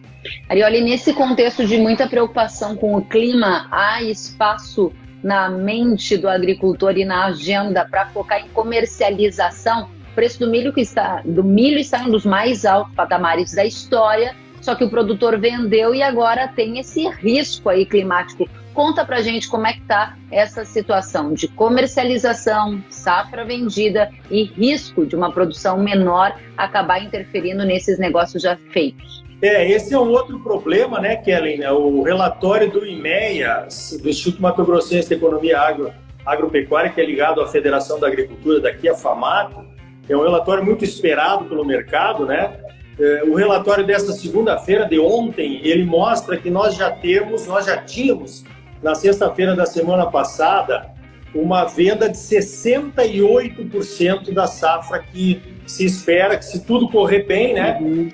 Arioli, 0.48 0.82
nesse 0.82 1.14
contexto 1.14 1.64
de 1.64 1.78
muita 1.78 2.06
preocupação 2.08 2.76
com 2.76 2.96
o 2.96 3.02
clima, 3.02 3.66
há 3.70 4.02
espaço 4.02 4.92
na 5.22 5.48
mente 5.48 6.16
do 6.16 6.28
agricultor 6.28 6.98
e 6.98 7.04
na 7.04 7.26
agenda 7.26 7.86
para 7.88 8.06
focar 8.06 8.40
em 8.44 8.48
comercialização? 8.48 9.88
Preço 10.18 10.40
do 10.40 10.50
milho 10.50 10.72
que 10.72 10.80
está 10.80 11.22
do 11.24 11.44
milho 11.44 11.78
está 11.78 12.02
em 12.02 12.08
um 12.08 12.10
dos 12.10 12.26
mais 12.26 12.64
altos 12.64 12.92
patamares 12.92 13.54
da 13.54 13.64
história, 13.64 14.34
só 14.60 14.74
que 14.74 14.82
o 14.82 14.90
produtor 14.90 15.38
vendeu 15.38 15.94
e 15.94 16.02
agora 16.02 16.48
tem 16.48 16.80
esse 16.80 17.08
risco 17.08 17.68
aí 17.68 17.86
climático. 17.86 18.48
Conta 18.74 19.04
pra 19.04 19.20
gente 19.20 19.48
como 19.48 19.68
é 19.68 19.74
que 19.74 19.82
tá 19.82 20.18
essa 20.28 20.64
situação 20.64 21.32
de 21.32 21.46
comercialização, 21.46 22.82
safra 22.90 23.44
vendida 23.44 24.10
e 24.28 24.42
risco 24.42 25.06
de 25.06 25.14
uma 25.14 25.30
produção 25.30 25.78
menor 25.78 26.36
acabar 26.56 27.00
interferindo 27.00 27.64
nesses 27.64 27.96
negócios 27.96 28.42
já 28.42 28.56
feitos. 28.72 29.22
É, 29.40 29.70
esse 29.70 29.94
é 29.94 29.98
um 30.00 30.10
outro 30.10 30.40
problema, 30.40 30.98
né, 30.98 31.14
Kellen? 31.14 31.62
É 31.62 31.70
o 31.70 32.02
relatório 32.02 32.68
do 32.68 32.84
IMEA, 32.84 33.68
do 34.02 34.08
Instituto 34.08 34.42
Mato 34.42 34.64
Grossense 34.64 35.08
de 35.08 35.14
Economia 35.14 35.60
Agro, 35.60 35.92
Agropecuária, 36.26 36.90
que 36.90 37.00
é 37.00 37.06
ligado 37.06 37.40
à 37.40 37.46
Federação 37.46 38.00
da 38.00 38.08
Agricultura 38.08 38.58
daqui, 38.58 38.88
a 38.88 38.96
FAMATO, 38.96 39.77
é 40.08 40.16
um 40.16 40.22
relatório 40.22 40.64
muito 40.64 40.84
esperado 40.84 41.44
pelo 41.44 41.64
mercado, 41.64 42.26
né? 42.26 42.52
É, 42.98 43.22
o 43.24 43.34
relatório 43.34 43.86
desta 43.86 44.12
segunda-feira, 44.12 44.84
de 44.84 44.98
ontem, 44.98 45.60
ele 45.62 45.84
mostra 45.84 46.36
que 46.36 46.50
nós 46.50 46.74
já 46.74 46.90
temos, 46.90 47.46
nós 47.46 47.66
já 47.66 47.76
tínhamos 47.76 48.44
na 48.82 48.94
sexta-feira 48.94 49.54
da 49.54 49.66
semana 49.66 50.06
passada, 50.06 50.90
uma 51.34 51.64
venda 51.64 52.08
de 52.08 52.16
68% 52.16 54.32
da 54.32 54.46
safra 54.46 55.00
que 55.00 55.42
se 55.66 55.84
espera 55.84 56.36
que, 56.36 56.44
se 56.44 56.60
tudo 56.64 56.88
correr 56.88 57.24
bem, 57.24 57.54
né, 57.54 57.76
uhum. 57.80 58.08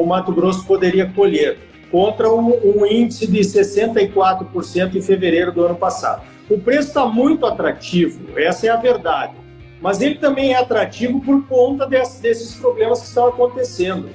O 0.00 0.06
Mato 0.06 0.32
Grosso 0.32 0.66
poderia 0.66 1.06
colher, 1.06 1.58
contra 1.90 2.30
um, 2.30 2.52
um 2.62 2.86
índice 2.86 3.26
de 3.26 3.40
64% 3.40 4.94
em 4.94 5.02
fevereiro 5.02 5.50
do 5.50 5.64
ano 5.64 5.76
passado. 5.76 6.22
O 6.50 6.58
preço 6.58 6.88
está 6.88 7.06
muito 7.06 7.46
atrativo, 7.46 8.38
essa 8.38 8.66
é 8.66 8.70
a 8.70 8.76
verdade, 8.76 9.32
mas 9.80 10.00
ele 10.00 10.16
também 10.16 10.52
é 10.52 10.56
atrativo 10.56 11.20
por 11.20 11.46
conta 11.46 11.86
desse, 11.86 12.20
desses 12.20 12.54
problemas 12.54 13.00
que 13.00 13.06
estão 13.06 13.28
acontecendo. 13.28 14.10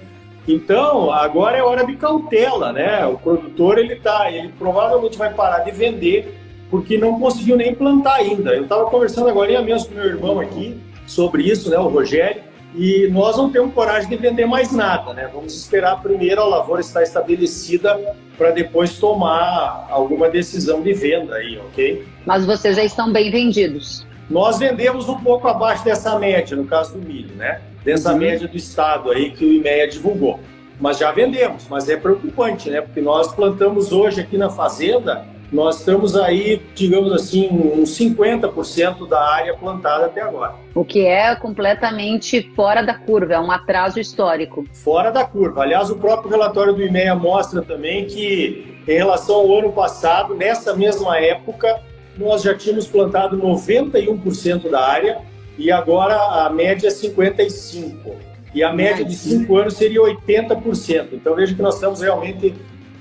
Então, 0.47 1.11
agora 1.11 1.57
é 1.57 1.63
hora 1.63 1.85
de 1.85 1.95
cautela, 1.95 2.73
né? 2.73 3.05
O 3.05 3.17
produtor 3.17 3.77
ele 3.77 3.95
tá, 3.95 4.29
ele 4.29 4.49
provavelmente 4.59 5.17
vai 5.17 5.33
parar 5.33 5.59
de 5.59 5.71
vender 5.71 6.37
porque 6.69 6.97
não 6.97 7.19
conseguiu 7.19 7.55
nem 7.55 7.73
plantar 7.73 8.15
ainda. 8.15 8.55
Eu 8.55 8.63
estava 8.63 8.89
conversando 8.89 9.29
agora 9.29 9.61
mesmo 9.61 9.89
com 9.89 9.95
meu 9.95 10.05
irmão 10.05 10.39
aqui 10.39 10.81
sobre 11.05 11.43
isso, 11.43 11.69
né, 11.69 11.77
o 11.77 11.87
Rogério, 11.87 12.41
e 12.75 13.07
nós 13.11 13.37
não 13.37 13.51
temos 13.51 13.73
coragem 13.73 14.09
de 14.09 14.15
vender 14.15 14.47
mais 14.47 14.71
nada, 14.71 15.13
né? 15.13 15.29
Vamos 15.31 15.55
esperar 15.55 16.01
primeiro 16.01 16.41
a 16.41 16.45
lavoura 16.45 16.81
estar 16.81 17.03
estabelecida 17.03 18.15
para 18.35 18.49
depois 18.49 18.97
tomar 18.97 19.85
alguma 19.91 20.29
decisão 20.29 20.81
de 20.81 20.93
venda 20.93 21.35
aí, 21.35 21.59
ok? 21.59 22.03
Mas 22.25 22.45
vocês 22.45 22.75
já 22.75 22.83
estão 22.83 23.13
bem 23.13 23.29
vendidos. 23.29 24.07
Nós 24.33 24.57
vendemos 24.57 25.07
um 25.07 25.19
pouco 25.19 25.47
abaixo 25.47 25.85
dessa 25.85 26.17
média, 26.17 26.57
no 26.57 26.65
caso 26.65 26.97
do 26.97 27.07
milho, 27.07 27.35
né? 27.35 27.61
Dessa 27.85 28.13
uhum. 28.13 28.17
média 28.17 28.47
do 28.47 28.57
estado 28.57 29.11
aí 29.11 29.29
que 29.29 29.45
o 29.45 29.53
IMEA 29.53 29.87
divulgou. 29.87 30.39
Mas 30.79 30.97
já 30.97 31.11
vendemos, 31.11 31.67
mas 31.69 31.87
é 31.87 31.95
preocupante, 31.95 32.67
né? 32.67 32.81
Porque 32.81 32.99
nós 32.99 33.31
plantamos 33.31 33.91
hoje 33.91 34.21
aqui 34.21 34.35
na 34.35 34.49
fazenda 34.49 35.23
nós 35.51 35.77
estamos 35.77 36.15
aí, 36.15 36.59
digamos 36.73 37.13
assim, 37.13 37.47
uns 37.47 37.95
50% 37.95 39.07
da 39.07 39.21
área 39.21 39.53
plantada 39.53 40.07
até 40.07 40.19
agora. 40.19 40.55
O 40.73 40.83
que 40.83 41.05
é 41.05 41.35
completamente 41.35 42.41
fora 42.55 42.81
da 42.81 42.95
curva, 42.95 43.35
é 43.35 43.39
um 43.39 43.51
atraso 43.51 43.99
histórico. 43.99 44.65
Fora 44.73 45.11
da 45.11 45.23
curva. 45.23 45.61
Aliás, 45.61 45.91
o 45.91 45.95
próprio 45.95 46.31
relatório 46.31 46.73
do 46.73 46.81
IMEA 46.81 47.13
mostra 47.13 47.61
também 47.61 48.07
que, 48.07 48.81
em 48.87 48.93
relação 48.93 49.35
ao 49.35 49.59
ano 49.59 49.71
passado, 49.71 50.33
nessa 50.33 50.75
mesma 50.75 51.19
época, 51.19 51.79
nós 52.17 52.43
já 52.43 52.53
tínhamos 52.53 52.87
plantado 52.87 53.37
91% 53.37 54.69
da 54.69 54.85
área 54.85 55.21
e 55.57 55.71
agora 55.71 56.15
a 56.15 56.49
média 56.49 56.87
é 56.87 56.91
55%. 56.91 58.33
E 58.53 58.61
a 58.61 58.71
média 58.71 59.03
de 59.03 59.15
5 59.15 59.57
anos 59.57 59.73
seria 59.75 59.99
80%. 59.99 61.07
Então 61.13 61.35
veja 61.35 61.55
que 61.55 61.61
nós 61.61 61.75
estamos 61.75 62.01
realmente 62.01 62.53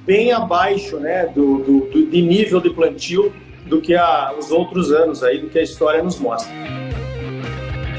bem 0.06 0.32
abaixo 0.32 0.98
né, 0.98 1.26
do, 1.26 1.58
do, 1.58 1.80
do 1.90 2.06
de 2.06 2.22
nível 2.22 2.60
de 2.60 2.70
plantio 2.70 3.32
do 3.66 3.80
que 3.80 3.94
a, 3.94 4.32
os 4.38 4.50
outros 4.50 4.90
anos 4.90 5.22
aí, 5.22 5.38
do 5.38 5.48
que 5.48 5.58
a 5.58 5.62
história 5.62 6.02
nos 6.02 6.18
mostra. 6.18 6.52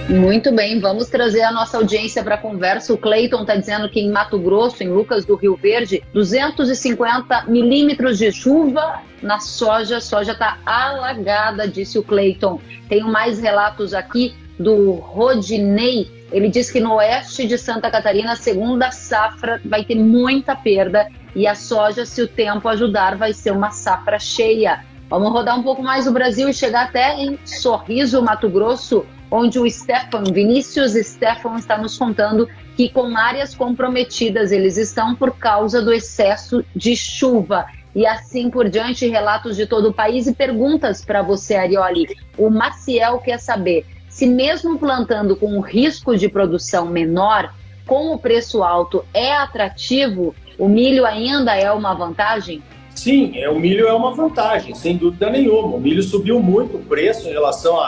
Muito 0.10 0.52
bem, 0.52 0.82
vamos 0.82 1.08
trazer 1.08 1.44
a 1.44 1.52
nossa 1.52 1.78
audiência 1.78 2.22
para 2.22 2.36
a 2.36 2.38
conversa. 2.38 2.94
O 2.94 2.98
Cleiton 2.98 3.42
está 3.42 3.56
dizendo 3.56 3.90
que 3.90 4.02
em 4.02 4.12
Mato 4.12 4.38
Grosso, 4.38 4.84
em 4.84 4.90
Lucas 4.90 5.24
do 5.24 5.36
Rio 5.36 5.56
Verde, 5.56 6.04
250 6.14 7.46
milímetros 7.48 8.18
de 8.18 8.30
chuva 8.30 9.02
na 9.22 9.40
soja, 9.40 9.98
a 9.98 10.02
soja 10.02 10.34
está 10.34 10.58
alagada, 10.66 11.68
disse 11.68 11.98
o 11.98 12.04
Cleiton. 12.04 12.60
Tenho 12.90 13.08
mais 13.08 13.40
relatos 13.40 13.94
aqui 13.94 14.36
do 14.60 14.92
Rodinei. 14.96 16.12
Ele 16.34 16.50
diz 16.50 16.70
que 16.70 16.82
no 16.82 16.96
oeste 16.96 17.48
de 17.48 17.58
Santa 17.58 17.90
Catarina, 17.90 18.34
a 18.34 18.36
segunda 18.36 18.92
safra 18.92 19.62
vai 19.64 19.86
ter 19.86 19.96
muita 19.96 20.54
perda 20.54 21.08
e 21.34 21.48
a 21.48 21.56
soja, 21.56 22.06
se 22.06 22.22
o 22.22 22.28
tempo 22.28 22.68
ajudar, 22.68 23.16
vai 23.16 23.32
ser 23.32 23.52
uma 23.52 23.72
safra 23.72 24.20
cheia. 24.20 24.84
Vamos 25.10 25.32
rodar 25.32 25.58
um 25.58 25.64
pouco 25.64 25.82
mais 25.82 26.08
o 26.08 26.12
Brasil 26.12 26.50
e 26.50 26.54
chegar 26.54 26.86
até 26.86 27.16
em 27.16 27.40
Sorriso, 27.46 28.22
Mato 28.22 28.50
Grosso, 28.50 29.06
onde 29.34 29.58
o 29.58 29.68
Stefan, 29.70 30.24
Vinícius 30.32 30.94
Stefan, 30.94 31.56
está 31.56 31.76
nos 31.76 31.98
contando 31.98 32.48
que 32.78 32.88
com 32.88 33.18
áreas 33.18 33.56
comprometidas 33.56 34.52
eles 34.52 34.78
estão 34.78 35.16
por 35.16 35.36
causa 35.38 35.82
do 35.82 35.92
excesso 35.92 36.64
de 36.76 36.96
chuva. 36.96 37.66
E 37.96 38.06
assim 38.06 38.50
por 38.50 38.70
diante, 38.70 39.08
relatos 39.08 39.56
de 39.56 39.66
todo 39.66 39.90
o 39.90 39.94
país 39.94 40.28
e 40.28 40.34
perguntas 40.34 41.04
para 41.04 41.24
você, 41.24 41.56
Arioli. 41.56 42.08
O 42.38 42.50
Maciel 42.50 43.18
quer 43.20 43.40
saber 43.40 43.86
se 44.08 44.28
mesmo 44.28 44.78
plantando 44.78 45.36
com 45.36 45.48
um 45.48 45.62
risco 45.62 46.16
de 46.16 46.30
produção 46.30 46.86
menor, 46.86 47.52
com 47.88 48.14
o 48.14 48.20
preço 48.20 48.64
alto 48.64 49.04
é 49.14 49.34
atrativo 49.34 50.36
o 50.58 50.68
milho 50.68 51.06
ainda 51.06 51.56
é 51.56 51.72
uma 51.72 51.94
vantagem? 51.94 52.62
Sim, 52.94 53.32
é, 53.36 53.50
o 53.50 53.60
milho 53.60 53.88
é 53.88 53.94
uma 53.94 54.14
vantagem, 54.14 54.76
sem 54.76 54.96
dúvida 54.96 55.30
nenhuma. 55.30 55.76
O 55.76 55.80
milho 55.80 56.04
subiu 56.04 56.40
muito 56.40 56.78
o 56.78 56.84
preço 56.84 57.28
em 57.28 57.32
relação 57.32 57.80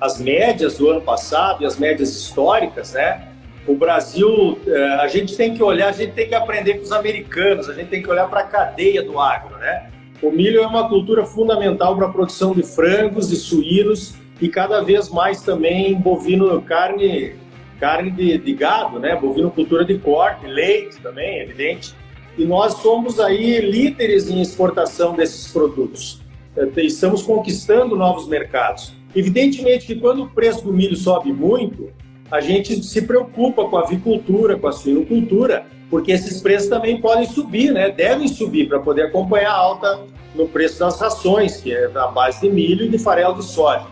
às 0.00 0.20
médias 0.20 0.78
do 0.78 0.88
ano 0.88 1.00
passado 1.00 1.62
e 1.62 1.66
as 1.66 1.78
médias 1.78 2.14
históricas, 2.14 2.92
né? 2.92 3.28
O 3.66 3.74
Brasil, 3.74 4.58
é, 4.66 4.84
a 5.00 5.08
gente 5.08 5.36
tem 5.36 5.54
que 5.54 5.62
olhar, 5.62 5.88
a 5.88 5.92
gente 5.92 6.12
tem 6.12 6.28
que 6.28 6.34
aprender 6.34 6.74
com 6.74 6.84
os 6.84 6.92
americanos, 6.92 7.68
a 7.68 7.74
gente 7.74 7.88
tem 7.88 8.02
que 8.02 8.10
olhar 8.10 8.28
para 8.28 8.40
a 8.40 8.44
cadeia 8.44 9.02
do 9.02 9.20
agro, 9.20 9.56
né? 9.58 9.90
O 10.22 10.30
milho 10.30 10.62
é 10.62 10.66
uma 10.66 10.88
cultura 10.88 11.24
fundamental 11.24 11.94
para 11.96 12.06
a 12.06 12.10
produção 12.10 12.52
de 12.52 12.62
frangos 12.62 13.30
e 13.30 13.36
suínos 13.36 14.14
e 14.40 14.48
cada 14.48 14.80
vez 14.80 15.08
mais 15.10 15.42
também 15.42 15.94
bovino, 15.94 16.60
carne, 16.62 17.34
carne 17.78 18.10
de, 18.10 18.38
de 18.38 18.54
gado, 18.54 18.98
né? 18.98 19.14
Bovino 19.16 19.50
cultura 19.50 19.84
de 19.84 19.98
corte, 19.98 20.46
leite 20.46 21.00
também, 21.00 21.40
evidente 21.40 21.94
e 22.38 22.44
nós 22.44 22.74
somos 22.74 23.18
aí 23.18 23.60
líderes 23.60 24.30
em 24.30 24.40
exportação 24.40 25.14
desses 25.14 25.52
produtos. 25.52 26.20
É, 26.56 26.80
estamos 26.82 27.22
conquistando 27.22 27.96
novos 27.96 28.28
mercados. 28.28 28.94
Evidentemente 29.14 29.86
que 29.86 29.96
quando 29.96 30.24
o 30.24 30.28
preço 30.28 30.64
do 30.64 30.72
milho 30.72 30.96
sobe 30.96 31.32
muito, 31.32 31.90
a 32.30 32.40
gente 32.40 32.82
se 32.84 33.02
preocupa 33.02 33.64
com 33.64 33.76
a 33.76 33.82
avicultura, 33.82 34.56
com 34.58 34.68
a 34.68 34.72
suinocultura, 34.72 35.66
porque 35.90 36.12
esses 36.12 36.40
preços 36.40 36.68
também 36.68 37.00
podem 37.00 37.26
subir, 37.26 37.72
né? 37.72 37.90
Devem 37.90 38.28
subir 38.28 38.68
para 38.68 38.78
poder 38.80 39.04
acompanhar 39.04 39.50
a 39.50 39.56
alta 39.56 40.00
no 40.34 40.46
preço 40.46 40.78
das 40.78 41.00
rações, 41.00 41.56
que 41.56 41.72
é 41.72 41.88
da 41.88 42.08
base 42.08 42.42
de 42.42 42.50
milho 42.50 42.84
e 42.84 42.88
de 42.88 42.98
farelo 42.98 43.34
de 43.36 43.44
soja. 43.44 43.86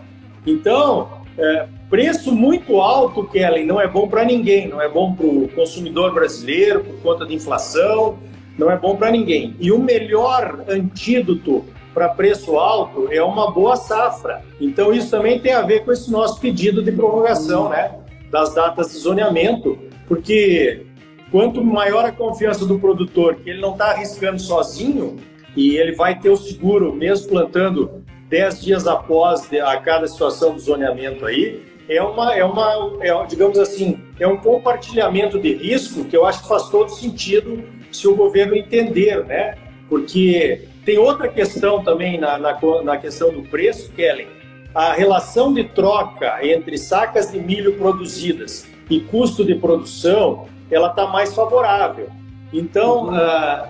Então, 0.46 1.08
é, 1.38 1.66
preço 1.88 2.32
muito 2.32 2.80
alto, 2.80 3.24
Kellen, 3.24 3.66
não 3.66 3.80
é 3.80 3.88
bom 3.88 4.06
para 4.06 4.24
ninguém, 4.24 4.68
não 4.68 4.80
é 4.80 4.88
bom 4.88 5.14
para 5.14 5.26
o 5.26 5.48
consumidor 5.48 6.12
brasileiro 6.12 6.84
por 6.84 7.00
conta 7.00 7.26
de 7.26 7.34
inflação, 7.34 8.18
não 8.58 8.70
é 8.70 8.76
bom 8.76 8.96
para 8.96 9.10
ninguém. 9.10 9.56
E 9.58 9.72
o 9.72 9.78
melhor 9.78 10.64
antídoto 10.68 11.64
para 11.96 12.10
preço 12.10 12.58
alto 12.58 13.08
é 13.10 13.22
uma 13.22 13.50
boa 13.50 13.74
safra. 13.74 14.44
Então 14.60 14.92
isso 14.92 15.10
também 15.10 15.40
tem 15.40 15.54
a 15.54 15.62
ver 15.62 15.82
com 15.82 15.90
esse 15.90 16.10
nosso 16.10 16.38
pedido 16.38 16.82
de 16.82 16.92
prorrogação, 16.92 17.70
né, 17.70 17.90
das 18.30 18.54
datas 18.54 18.92
de 18.92 18.98
zoneamento, 18.98 19.78
porque 20.06 20.84
quanto 21.30 21.64
maior 21.64 22.04
a 22.04 22.12
confiança 22.12 22.66
do 22.66 22.78
produtor 22.78 23.36
que 23.36 23.48
ele 23.48 23.62
não 23.62 23.72
está 23.72 23.92
arriscando 23.92 24.38
sozinho 24.38 25.16
e 25.56 25.78
ele 25.78 25.92
vai 25.92 26.18
ter 26.18 26.28
o 26.28 26.36
seguro 26.36 26.92
mesmo 26.92 27.30
plantando 27.30 28.04
10 28.28 28.60
dias 28.60 28.86
após 28.86 29.50
a 29.54 29.78
cada 29.78 30.06
situação 30.06 30.52
do 30.52 30.60
zoneamento 30.60 31.24
aí, 31.24 31.62
é 31.88 32.02
uma, 32.02 32.34
é 32.34 32.44
uma 32.44 32.98
é, 33.00 33.24
digamos 33.24 33.58
assim, 33.58 33.98
é 34.20 34.28
um 34.28 34.36
compartilhamento 34.36 35.38
de 35.40 35.54
risco 35.54 36.04
que 36.04 36.14
eu 36.14 36.26
acho 36.26 36.42
que 36.42 36.48
faz 36.48 36.68
todo 36.68 36.90
sentido 36.90 37.64
se 37.90 38.06
o 38.06 38.14
governo 38.14 38.54
entender, 38.54 39.24
né? 39.24 39.56
Porque 39.88 40.68
tem 40.86 40.98
outra 40.98 41.28
questão 41.28 41.82
também 41.82 42.16
na, 42.16 42.38
na, 42.38 42.56
na 42.84 42.96
questão 42.96 43.32
do 43.32 43.42
preço, 43.42 43.90
Kellen. 43.90 44.28
A 44.72 44.92
relação 44.92 45.52
de 45.52 45.64
troca 45.64 46.38
entre 46.46 46.78
sacas 46.78 47.32
de 47.32 47.40
milho 47.40 47.76
produzidas 47.76 48.68
e 48.88 49.00
custo 49.00 49.44
de 49.44 49.56
produção, 49.56 50.46
ela 50.70 50.88
está 50.90 51.08
mais 51.08 51.34
favorável. 51.34 52.08
Então, 52.52 53.08
uh, 53.08 53.66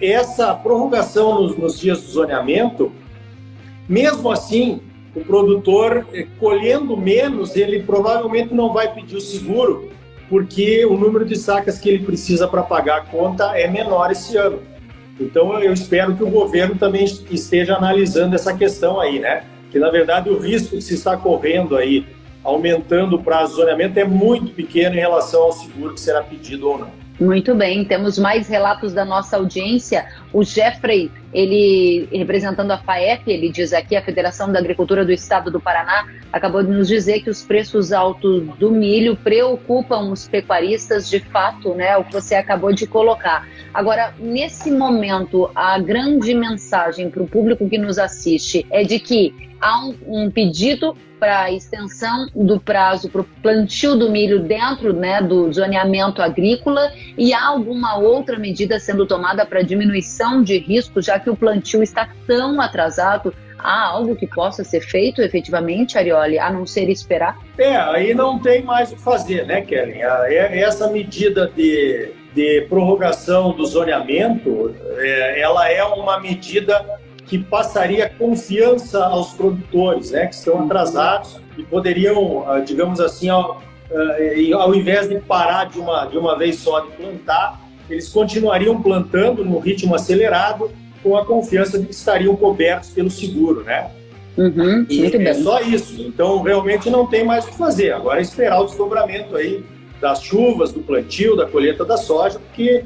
essa 0.00 0.54
prorrogação 0.54 1.42
nos, 1.42 1.56
nos 1.56 1.78
dias 1.78 2.00
do 2.00 2.10
zoneamento, 2.10 2.90
mesmo 3.86 4.30
assim, 4.30 4.80
o 5.14 5.20
produtor 5.20 6.06
eh, 6.14 6.26
colhendo 6.40 6.96
menos, 6.96 7.56
ele 7.56 7.82
provavelmente 7.82 8.54
não 8.54 8.72
vai 8.72 8.92
pedir 8.92 9.16
o 9.16 9.20
seguro, 9.20 9.90
porque 10.30 10.84
o 10.86 10.96
número 10.96 11.26
de 11.26 11.36
sacas 11.36 11.78
que 11.78 11.90
ele 11.90 12.04
precisa 12.04 12.48
para 12.48 12.62
pagar 12.62 12.96
a 12.96 13.04
conta 13.04 13.56
é 13.58 13.68
menor 13.68 14.10
esse 14.10 14.36
ano. 14.36 14.73
Então 15.18 15.58
eu 15.60 15.72
espero 15.72 16.16
que 16.16 16.22
o 16.22 16.30
governo 16.30 16.74
também 16.76 17.04
esteja 17.04 17.76
analisando 17.76 18.34
essa 18.34 18.54
questão 18.54 19.00
aí, 19.00 19.18
né? 19.18 19.44
Que 19.70 19.78
na 19.78 19.90
verdade 19.90 20.28
o 20.28 20.38
risco 20.38 20.76
que 20.76 20.82
se 20.82 20.94
está 20.94 21.16
correndo 21.16 21.76
aí, 21.76 22.06
aumentando 22.42 23.16
o 23.16 23.22
prazo 23.22 23.52
de 23.52 23.60
zoneamento, 23.60 23.98
é 23.98 24.04
muito 24.04 24.52
pequeno 24.52 24.96
em 24.96 25.00
relação 25.00 25.44
ao 25.44 25.52
seguro 25.52 25.94
que 25.94 26.00
será 26.00 26.22
pedido 26.22 26.68
ou 26.68 26.78
não. 26.78 27.04
Muito 27.20 27.54
bem, 27.54 27.84
temos 27.84 28.18
mais 28.18 28.48
relatos 28.48 28.92
da 28.92 29.04
nossa 29.04 29.36
audiência. 29.36 30.04
O 30.32 30.42
Jeffrey, 30.42 31.12
ele 31.34 32.08
representando 32.12 32.70
a 32.70 32.78
FAEP, 32.78 33.28
ele 33.28 33.50
diz 33.50 33.72
aqui, 33.72 33.96
a 33.96 34.02
Federação 34.02 34.52
da 34.52 34.60
Agricultura 34.60 35.04
do 35.04 35.10
Estado 35.10 35.50
do 35.50 35.60
Paraná, 35.60 36.06
acabou 36.32 36.62
de 36.62 36.70
nos 36.70 36.86
dizer 36.86 37.20
que 37.20 37.28
os 37.28 37.42
preços 37.42 37.92
altos 37.92 38.46
do 38.56 38.70
milho 38.70 39.16
preocupam 39.16 40.12
os 40.12 40.28
pecuaristas, 40.28 41.10
de 41.10 41.18
fato, 41.18 41.74
né? 41.74 41.96
O 41.96 42.04
que 42.04 42.12
você 42.12 42.36
acabou 42.36 42.72
de 42.72 42.86
colocar. 42.86 43.48
Agora, 43.72 44.14
nesse 44.18 44.70
momento, 44.70 45.50
a 45.54 45.78
grande 45.80 46.32
mensagem 46.34 47.10
para 47.10 47.22
o 47.22 47.26
público 47.26 47.68
que 47.68 47.76
nos 47.76 47.98
assiste 47.98 48.64
é 48.70 48.84
de 48.84 49.00
que 49.00 49.34
há 49.64 49.78
um, 49.82 49.94
um 50.06 50.30
pedido 50.30 50.94
para 51.18 51.50
extensão 51.50 52.28
do 52.34 52.60
prazo 52.60 53.08
para 53.08 53.22
o 53.22 53.24
plantio 53.24 53.96
do 53.96 54.10
milho 54.10 54.40
dentro 54.40 54.92
né, 54.92 55.22
do 55.22 55.50
zoneamento 55.50 56.20
agrícola 56.20 56.92
e 57.16 57.32
há 57.32 57.46
alguma 57.46 57.96
outra 57.96 58.38
medida 58.38 58.78
sendo 58.78 59.06
tomada 59.06 59.46
para 59.46 59.62
diminuição 59.62 60.42
de 60.42 60.58
risco, 60.58 61.00
já 61.00 61.18
que 61.18 61.30
o 61.30 61.36
plantio 61.36 61.82
está 61.82 62.10
tão 62.26 62.60
atrasado? 62.60 63.34
Há 63.58 63.86
algo 63.86 64.14
que 64.14 64.26
possa 64.26 64.62
ser 64.62 64.82
feito 64.82 65.22
efetivamente, 65.22 65.96
Arioli, 65.96 66.38
a 66.38 66.50
não 66.50 66.66
ser 66.66 66.90
esperar? 66.90 67.38
É, 67.56 67.74
aí 67.74 68.12
não 68.12 68.38
tem 68.38 68.62
mais 68.62 68.92
o 68.92 68.96
que 68.96 69.00
fazer, 69.00 69.46
né, 69.46 69.62
Kellen? 69.62 70.02
É, 70.02 70.60
essa 70.60 70.90
medida 70.90 71.50
de, 71.56 72.10
de 72.34 72.66
prorrogação 72.68 73.52
do 73.52 73.64
zoneamento, 73.64 74.74
é, 74.98 75.40
ela 75.40 75.70
é 75.70 75.82
uma 75.82 76.20
medida 76.20 76.84
que 77.26 77.38
passaria 77.38 78.08
confiança 78.08 79.04
aos 79.04 79.32
produtores, 79.32 80.10
né, 80.10 80.26
que 80.26 80.34
estão 80.34 80.64
atrasados 80.64 81.40
e 81.56 81.62
poderiam, 81.62 82.48
ah, 82.48 82.60
digamos 82.60 83.00
assim, 83.00 83.28
ao, 83.28 83.62
ah, 83.92 84.56
ao 84.58 84.74
invés 84.74 85.08
de 85.08 85.18
parar 85.20 85.64
de 85.64 85.78
uma, 85.78 86.06
de 86.06 86.18
uma 86.18 86.36
vez 86.36 86.56
só 86.56 86.80
de 86.80 86.90
plantar, 86.92 87.60
eles 87.88 88.08
continuariam 88.08 88.80
plantando 88.80 89.44
no 89.44 89.58
ritmo 89.58 89.94
acelerado 89.94 90.70
com 91.02 91.16
a 91.16 91.24
confiança 91.24 91.78
de 91.78 91.86
que 91.86 91.92
estariam 91.92 92.34
cobertos 92.34 92.90
pelo 92.90 93.10
seguro, 93.10 93.62
né? 93.62 93.90
Uhum, 94.36 94.84
e 94.88 95.04
é 95.04 95.34
só 95.34 95.60
isso. 95.60 96.00
Então, 96.00 96.42
realmente 96.42 96.90
não 96.90 97.06
tem 97.06 97.24
mais 97.24 97.44
o 97.44 97.48
que 97.48 97.56
fazer. 97.56 97.92
Agora 97.92 98.18
é 98.18 98.22
esperar 98.22 98.60
o 98.60 98.64
desdobramento 98.64 99.36
aí 99.36 99.64
das 100.00 100.22
chuvas, 100.22 100.72
do 100.72 100.80
plantio, 100.80 101.36
da 101.36 101.46
colheita 101.46 101.84
da 101.84 101.96
soja, 101.96 102.38
porque 102.38 102.84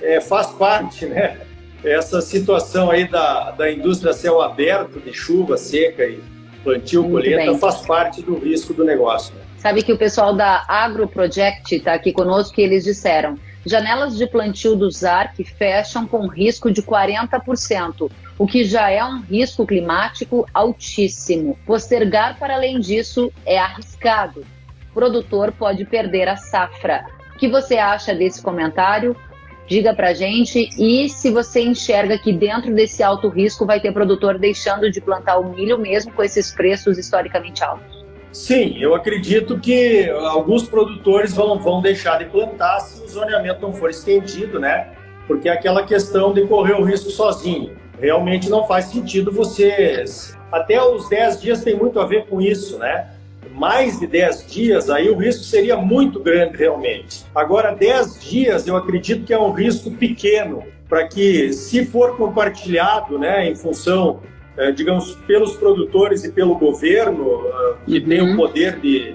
é, 0.00 0.20
faz 0.20 0.46
parte, 0.48 1.04
né? 1.06 1.38
Essa 1.84 2.20
situação 2.20 2.90
aí 2.90 3.06
da, 3.06 3.52
da 3.52 3.70
indústria 3.70 4.12
céu 4.12 4.40
aberto, 4.40 5.00
de 5.00 5.12
chuva 5.12 5.56
seca 5.56 6.04
e 6.04 6.20
plantio, 6.64 7.02
Muito 7.02 7.14
colheita, 7.14 7.50
bem. 7.50 7.58
faz 7.58 7.86
parte 7.86 8.22
do 8.22 8.38
risco 8.38 8.74
do 8.74 8.84
negócio. 8.84 9.34
Sabe 9.58 9.82
que 9.82 9.92
o 9.92 9.98
pessoal 9.98 10.34
da 10.34 10.64
Agro 10.68 11.08
Project 11.08 11.74
está 11.74 11.94
aqui 11.94 12.12
conosco 12.12 12.60
e 12.60 12.64
eles 12.64 12.84
disseram 12.84 13.38
janelas 13.64 14.16
de 14.16 14.26
plantio 14.26 14.76
do 14.76 14.88
ZARC 14.90 15.42
fecham 15.44 16.06
com 16.06 16.28
risco 16.28 16.70
de 16.70 16.80
40%, 16.82 18.10
o 18.38 18.46
que 18.46 18.64
já 18.64 18.90
é 18.90 19.04
um 19.04 19.20
risco 19.20 19.66
climático 19.66 20.46
altíssimo. 20.54 21.58
Postergar 21.66 22.38
para 22.38 22.54
além 22.54 22.78
disso 22.78 23.32
é 23.44 23.58
arriscado. 23.58 24.46
O 24.90 24.94
produtor 24.94 25.52
pode 25.52 25.84
perder 25.84 26.28
a 26.28 26.36
safra. 26.36 27.04
O 27.34 27.38
que 27.38 27.48
você 27.48 27.76
acha 27.76 28.14
desse 28.14 28.40
comentário? 28.40 29.16
Diga 29.66 29.92
pra 29.92 30.14
gente 30.14 30.68
e 30.78 31.08
se 31.08 31.30
você 31.30 31.60
enxerga 31.60 32.16
que 32.18 32.32
dentro 32.32 32.72
desse 32.72 33.02
alto 33.02 33.28
risco 33.28 33.66
vai 33.66 33.80
ter 33.80 33.92
produtor 33.92 34.38
deixando 34.38 34.90
de 34.90 35.00
plantar 35.00 35.38
o 35.38 35.52
milho 35.52 35.76
mesmo 35.76 36.12
com 36.12 36.22
esses 36.22 36.52
preços 36.52 36.96
historicamente 36.98 37.64
altos. 37.64 38.06
Sim, 38.32 38.76
eu 38.78 38.94
acredito 38.94 39.58
que 39.58 40.08
alguns 40.10 40.68
produtores 40.68 41.32
vão, 41.32 41.58
vão 41.58 41.80
deixar 41.80 42.18
de 42.18 42.26
plantar 42.26 42.80
se 42.80 43.02
o 43.02 43.08
zoneamento 43.08 43.60
não 43.62 43.72
for 43.72 43.90
estendido, 43.90 44.60
né? 44.60 44.92
Porque 45.26 45.48
é 45.48 45.52
aquela 45.52 45.84
questão 45.84 46.32
de 46.32 46.46
correr 46.46 46.74
o 46.74 46.84
risco 46.84 47.10
sozinho. 47.10 47.74
Realmente 47.98 48.48
não 48.48 48.66
faz 48.66 48.84
sentido 48.84 49.32
vocês. 49.32 50.36
Até 50.52 50.80
os 50.80 51.08
10 51.08 51.40
dias 51.40 51.64
tem 51.64 51.74
muito 51.74 51.98
a 51.98 52.06
ver 52.06 52.26
com 52.26 52.40
isso, 52.40 52.78
né? 52.78 53.15
Mais 53.54 53.98
de 53.98 54.06
10 54.06 54.46
dias, 54.46 54.90
aí 54.90 55.08
o 55.08 55.16
risco 55.16 55.44
seria 55.44 55.76
muito 55.76 56.20
grande 56.20 56.56
realmente. 56.56 57.24
Agora, 57.34 57.74
10 57.74 58.20
dias 58.20 58.66
eu 58.66 58.76
acredito 58.76 59.24
que 59.24 59.32
é 59.32 59.38
um 59.38 59.52
risco 59.52 59.90
pequeno, 59.90 60.62
para 60.88 61.08
que, 61.08 61.52
se 61.52 61.84
for 61.84 62.16
compartilhado, 62.16 63.18
né, 63.18 63.48
em 63.48 63.56
função 63.56 64.20
é, 64.56 64.72
digamos, 64.72 65.14
pelos 65.26 65.54
produtores 65.56 66.24
e 66.24 66.32
pelo 66.32 66.54
governo, 66.56 67.42
é, 67.46 67.74
que 67.84 67.98
uhum. 67.98 68.08
tem 68.08 68.20
o 68.22 68.36
poder 68.36 68.80
de, 68.80 69.14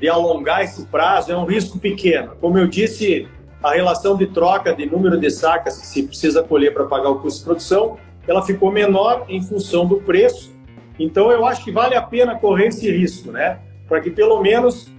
de 0.00 0.08
alongar 0.08 0.62
esse 0.62 0.86
prazo, 0.86 1.30
é 1.30 1.36
um 1.36 1.44
risco 1.44 1.78
pequeno. 1.78 2.32
Como 2.40 2.58
eu 2.58 2.66
disse, 2.66 3.28
a 3.62 3.74
relação 3.74 4.16
de 4.16 4.26
troca 4.28 4.74
de 4.74 4.86
número 4.86 5.20
de 5.20 5.30
sacas 5.30 5.78
que 5.78 5.86
se 5.86 6.04
precisa 6.04 6.42
colher 6.42 6.72
para 6.72 6.84
pagar 6.86 7.10
o 7.10 7.20
custo 7.20 7.40
de 7.40 7.44
produção, 7.44 7.98
ela 8.26 8.42
ficou 8.42 8.72
menor 8.72 9.26
em 9.28 9.42
função 9.42 9.86
do 9.86 9.96
preço. 9.96 10.56
Então, 10.98 11.30
eu 11.30 11.44
acho 11.44 11.62
que 11.62 11.70
vale 11.70 11.94
a 11.94 12.02
pena 12.02 12.36
correr 12.36 12.68
esse 12.68 12.90
risco, 12.90 13.30
né? 13.30 13.58
Para 13.88 14.00
que 14.00 14.10
pelo 14.10 14.40
menos, 14.42 14.92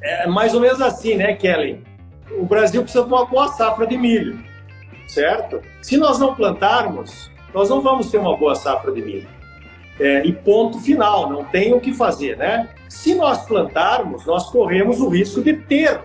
é 0.00 0.26
mais 0.26 0.54
ou 0.54 0.60
menos 0.60 0.80
assim, 0.80 1.16
né, 1.16 1.34
Kelly? 1.34 1.82
O 2.38 2.46
Brasil 2.46 2.82
precisa 2.82 3.04
de 3.04 3.12
uma 3.12 3.26
boa 3.26 3.48
safra 3.48 3.86
de 3.86 3.98
milho, 3.98 4.38
certo? 5.08 5.60
Se 5.82 5.96
nós 5.96 6.18
não 6.18 6.34
plantarmos, 6.34 7.30
nós 7.52 7.68
não 7.68 7.80
vamos 7.80 8.10
ter 8.10 8.18
uma 8.18 8.36
boa 8.36 8.54
safra 8.54 8.92
de 8.92 9.02
milho. 9.02 9.28
É, 9.98 10.24
e 10.24 10.32
ponto 10.32 10.80
final, 10.80 11.28
não 11.28 11.44
tem 11.44 11.74
o 11.74 11.80
que 11.80 11.92
fazer, 11.92 12.36
né? 12.36 12.68
Se 12.88 13.14
nós 13.14 13.44
plantarmos, 13.44 14.24
nós 14.24 14.48
corremos 14.48 15.00
o 15.00 15.08
risco 15.08 15.42
de 15.42 15.54
ter 15.54 16.00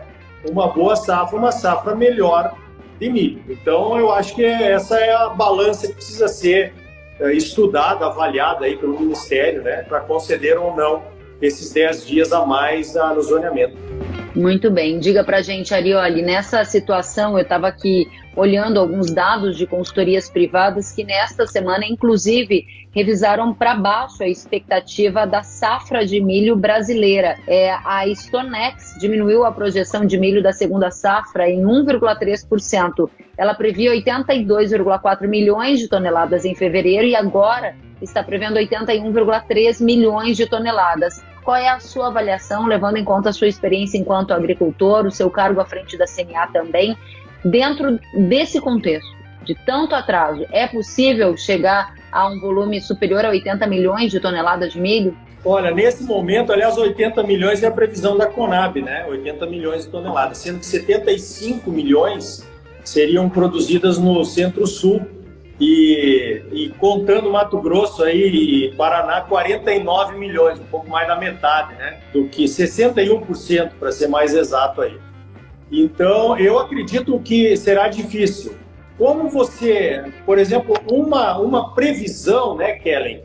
uma 0.50 0.68
boa 0.68 0.96
safra, 0.96 1.38
uma 1.38 1.52
safra 1.52 1.96
melhor 1.96 2.56
de 3.00 3.10
milho. 3.10 3.42
Então, 3.48 3.98
eu 3.98 4.12
acho 4.12 4.36
que 4.36 4.44
essa 4.44 5.00
é 5.00 5.14
a 5.14 5.30
balança 5.30 5.88
que 5.88 5.94
precisa 5.94 6.28
ser 6.28 6.74
é, 7.20 7.32
estudada, 7.34 8.06
avaliada 8.06 8.66
aí 8.66 8.76
pelo 8.76 9.00
Ministério, 9.00 9.62
né, 9.62 9.84
para 9.84 10.02
conceder 10.02 10.58
ou 10.58 10.76
não 10.76 11.15
esses 11.42 11.72
10 11.72 12.08
dias 12.08 12.34
a 12.34 12.46
mais 12.46 12.96
no 13.14 13.22
zoneamento. 13.22 13.78
Muito 14.36 14.70
bem. 14.70 15.00
Diga 15.00 15.24
para 15.24 15.42
gente, 15.42 15.74
Arioli, 15.74 16.22
nessa 16.22 16.66
situação, 16.66 17.38
eu 17.38 17.44
estava 17.44 17.70
aqui 17.70 18.06
olhando 18.36 18.82
alguns 18.82 19.10
dados 19.10 19.58
de 19.58 19.66
consultorias 19.66 20.30
privadas 20.30 20.92
que 20.92 21.06
nesta 21.06 21.48
semana, 21.48 21.86
inclusive, 21.86 22.66
revisaram 22.94 23.54
para 23.54 23.76
baixo 23.76 24.24
a 24.24 24.28
expectativa 24.28 25.26
da 25.26 25.42
safra 25.42 26.06
de 26.06 26.20
milho 26.20 26.58
brasileira. 26.58 27.38
É, 27.48 27.72
a 27.72 28.06
Stonex 28.14 28.98
diminuiu 29.00 29.46
a 29.46 29.54
projeção 29.54 30.06
de 30.06 30.18
milho 30.18 30.44
da 30.44 30.52
segunda 30.52 30.92
safra 30.92 31.50
em 31.50 31.64
1,3%. 31.64 33.10
Ela 33.38 33.54
previa 33.54 33.92
82,4 33.92 35.28
milhões 35.30 35.80
de 35.80 35.88
toneladas 35.88 36.44
em 36.44 36.54
fevereiro 36.54 37.08
e 37.08 37.16
agora 37.16 37.74
está 38.02 38.22
prevendo 38.22 38.58
81,3 38.58 39.82
milhões 39.82 40.36
de 40.36 40.46
toneladas. 40.46 41.24
Qual 41.46 41.56
é 41.56 41.70
a 41.70 41.80
sua 41.80 42.08
avaliação, 42.08 42.66
levando 42.66 42.98
em 42.98 43.04
conta 43.04 43.30
a 43.30 43.34
sua 43.34 43.48
experiência 43.48 44.00
enquanto 44.00 44.34
agricultor, 44.34 45.06
o 45.06 45.12
seu 45.12 45.30
cargo 45.30 45.62
à 45.62 45.66
frente 45.66 45.96
da 45.96 46.06
CNA 46.08 46.48
também, 46.48 46.98
dentro 47.46 48.00
desse 48.28 48.60
contexto? 48.60 49.16
De 49.44 49.54
tanto 49.64 49.94
atraso, 49.94 50.44
é 50.52 50.66
possível 50.66 51.38
chegar 51.38 51.94
a 52.12 52.28
um 52.28 52.40
volume 52.40 52.82
superior 52.82 53.24
a 53.24 53.30
80 53.30 53.68
milhões 53.68 54.10
de 54.10 54.20
toneladas 54.20 54.74
de 54.74 54.82
milho? 54.82 55.16
Olha, 55.46 55.70
nesse 55.70 56.04
momento, 56.04 56.52
aliás, 56.52 56.76
80 56.76 57.22
milhões 57.22 57.62
é 57.62 57.68
a 57.68 57.72
previsão 57.72 58.18
da 58.18 58.26
Conab, 58.26 58.82
né? 58.82 59.06
80 59.08 59.46
milhões 59.46 59.86
de 59.86 59.92
toneladas, 59.92 60.40
sendo 60.40 60.58
que 60.58 60.66
75 60.66 61.70
milhões 61.70 62.44
seriam 62.84 63.30
produzidas 63.30 64.00
no 64.00 64.26
Centro-Sul 64.26 65.06
e, 65.60 66.42
e, 66.52 66.70
contando 66.78 67.32
Mato 67.32 67.62
Grosso 67.62 68.04
aí 68.04 68.68
e 68.68 68.76
Paraná, 68.76 69.22
49 69.22 70.18
milhões, 70.18 70.60
um 70.60 70.66
pouco 70.66 70.90
mais 70.90 71.08
da 71.08 71.16
metade, 71.16 71.76
né? 71.76 72.00
Do 72.12 72.28
que 72.28 72.44
61%, 72.44 73.72
para 73.80 73.92
ser 73.92 74.08
mais 74.08 74.34
exato 74.34 74.82
aí. 74.82 74.98
Então, 75.72 76.38
eu 76.38 76.60
acredito 76.60 77.18
que 77.20 77.56
será 77.56 77.88
difícil. 77.88 78.56
Como 78.98 79.30
você, 79.30 80.04
por 80.26 80.38
exemplo, 80.38 80.76
uma, 80.90 81.38
uma 81.38 81.74
previsão, 81.74 82.56
né, 82.56 82.74
Kellen? 82.74 83.24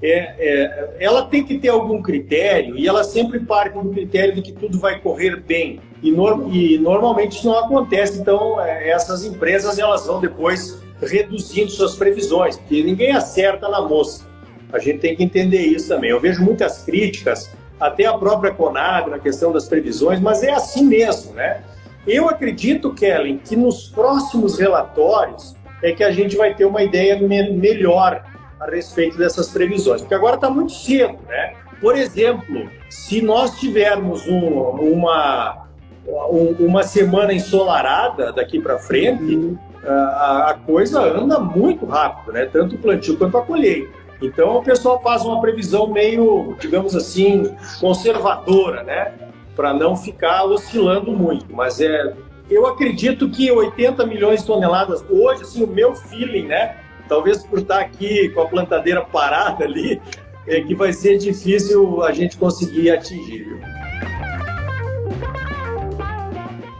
É, 0.00 0.34
é, 0.38 0.96
ela 1.00 1.24
tem 1.26 1.44
que 1.44 1.58
ter 1.58 1.70
algum 1.70 2.00
critério 2.00 2.78
e 2.78 2.86
ela 2.86 3.02
sempre 3.02 3.40
parte 3.40 3.76
do 3.76 3.90
critério 3.90 4.32
de 4.32 4.42
que 4.42 4.52
tudo 4.52 4.78
vai 4.78 5.00
correr 5.00 5.40
bem. 5.40 5.80
E, 6.00 6.12
no, 6.12 6.54
e 6.54 6.78
normalmente 6.78 7.36
isso 7.36 7.48
não 7.48 7.58
acontece. 7.58 8.20
Então, 8.20 8.60
é, 8.60 8.90
essas 8.90 9.24
empresas 9.24 9.78
elas 9.78 10.06
vão 10.06 10.20
depois 10.20 10.80
reduzindo 11.00 11.70
suas 11.70 11.94
previsões, 11.94 12.56
porque 12.56 12.82
ninguém 12.82 13.12
acerta 13.12 13.68
na 13.68 13.80
moça. 13.80 14.26
A 14.72 14.78
gente 14.78 14.98
tem 14.98 15.16
que 15.16 15.22
entender 15.22 15.62
isso 15.62 15.88
também. 15.88 16.10
Eu 16.10 16.20
vejo 16.20 16.42
muitas 16.42 16.82
críticas, 16.82 17.50
até 17.80 18.06
a 18.06 18.14
própria 18.14 18.52
Conab 18.52 19.10
na 19.10 19.18
questão 19.18 19.52
das 19.52 19.68
previsões, 19.68 20.20
mas 20.20 20.42
é 20.42 20.52
assim 20.52 20.84
mesmo, 20.84 21.32
né? 21.34 21.62
Eu 22.06 22.28
acredito, 22.28 22.92
Kellen, 22.92 23.38
que 23.38 23.54
nos 23.54 23.88
próximos 23.88 24.58
relatórios 24.58 25.54
é 25.82 25.92
que 25.92 26.02
a 26.02 26.10
gente 26.10 26.36
vai 26.36 26.54
ter 26.54 26.64
uma 26.64 26.82
ideia 26.82 27.18
me 27.20 27.50
melhor 27.52 28.24
a 28.58 28.66
respeito 28.66 29.16
dessas 29.16 29.48
previsões, 29.48 30.00
porque 30.00 30.14
agora 30.14 30.34
está 30.34 30.50
muito 30.50 30.72
cedo, 30.72 31.18
né? 31.28 31.54
Por 31.80 31.96
exemplo, 31.96 32.68
se 32.90 33.22
nós 33.22 33.56
tivermos 33.60 34.26
um, 34.26 34.48
uma, 34.94 35.68
um, 36.08 36.56
uma 36.58 36.82
semana 36.82 37.32
ensolarada 37.32 38.32
daqui 38.32 38.60
para 38.60 38.78
frente, 38.78 39.36
uhum 39.36 39.67
a, 39.86 40.50
a 40.50 40.54
coisa 40.54 41.00
anda 41.00 41.38
muito 41.38 41.86
rápido, 41.86 42.32
né? 42.32 42.46
Tanto 42.46 42.74
o 42.74 42.78
plantio 42.78 43.16
quanto 43.16 43.38
a 43.38 43.42
colheita. 43.42 43.92
Então 44.20 44.56
o 44.56 44.62
pessoal 44.62 45.00
faz 45.00 45.24
uma 45.24 45.40
previsão 45.40 45.86
meio, 45.86 46.56
digamos 46.58 46.96
assim, 46.96 47.54
conservadora, 47.80 48.82
né? 48.82 49.12
Para 49.54 49.72
não 49.72 49.96
ficar 49.96 50.44
oscilando 50.44 51.12
muito. 51.12 51.46
Mas 51.54 51.80
é, 51.80 52.14
eu 52.50 52.66
acredito 52.66 53.28
que 53.28 53.50
80 53.50 54.04
milhões 54.06 54.40
de 54.40 54.46
toneladas 54.46 55.04
hoje, 55.08 55.42
assim, 55.42 55.62
o 55.62 55.66
meu 55.66 55.94
feeling, 55.94 56.46
né? 56.46 56.76
Talvez 57.08 57.44
por 57.44 57.60
estar 57.60 57.80
aqui 57.80 58.28
com 58.30 58.42
a 58.42 58.46
plantadeira 58.46 59.02
parada 59.02 59.64
ali, 59.64 60.00
é 60.46 60.60
que 60.60 60.74
vai 60.74 60.92
ser 60.92 61.18
difícil 61.18 62.02
a 62.02 62.12
gente 62.12 62.36
conseguir 62.36 62.90
atingir. 62.90 63.44
Viu? 63.44 63.60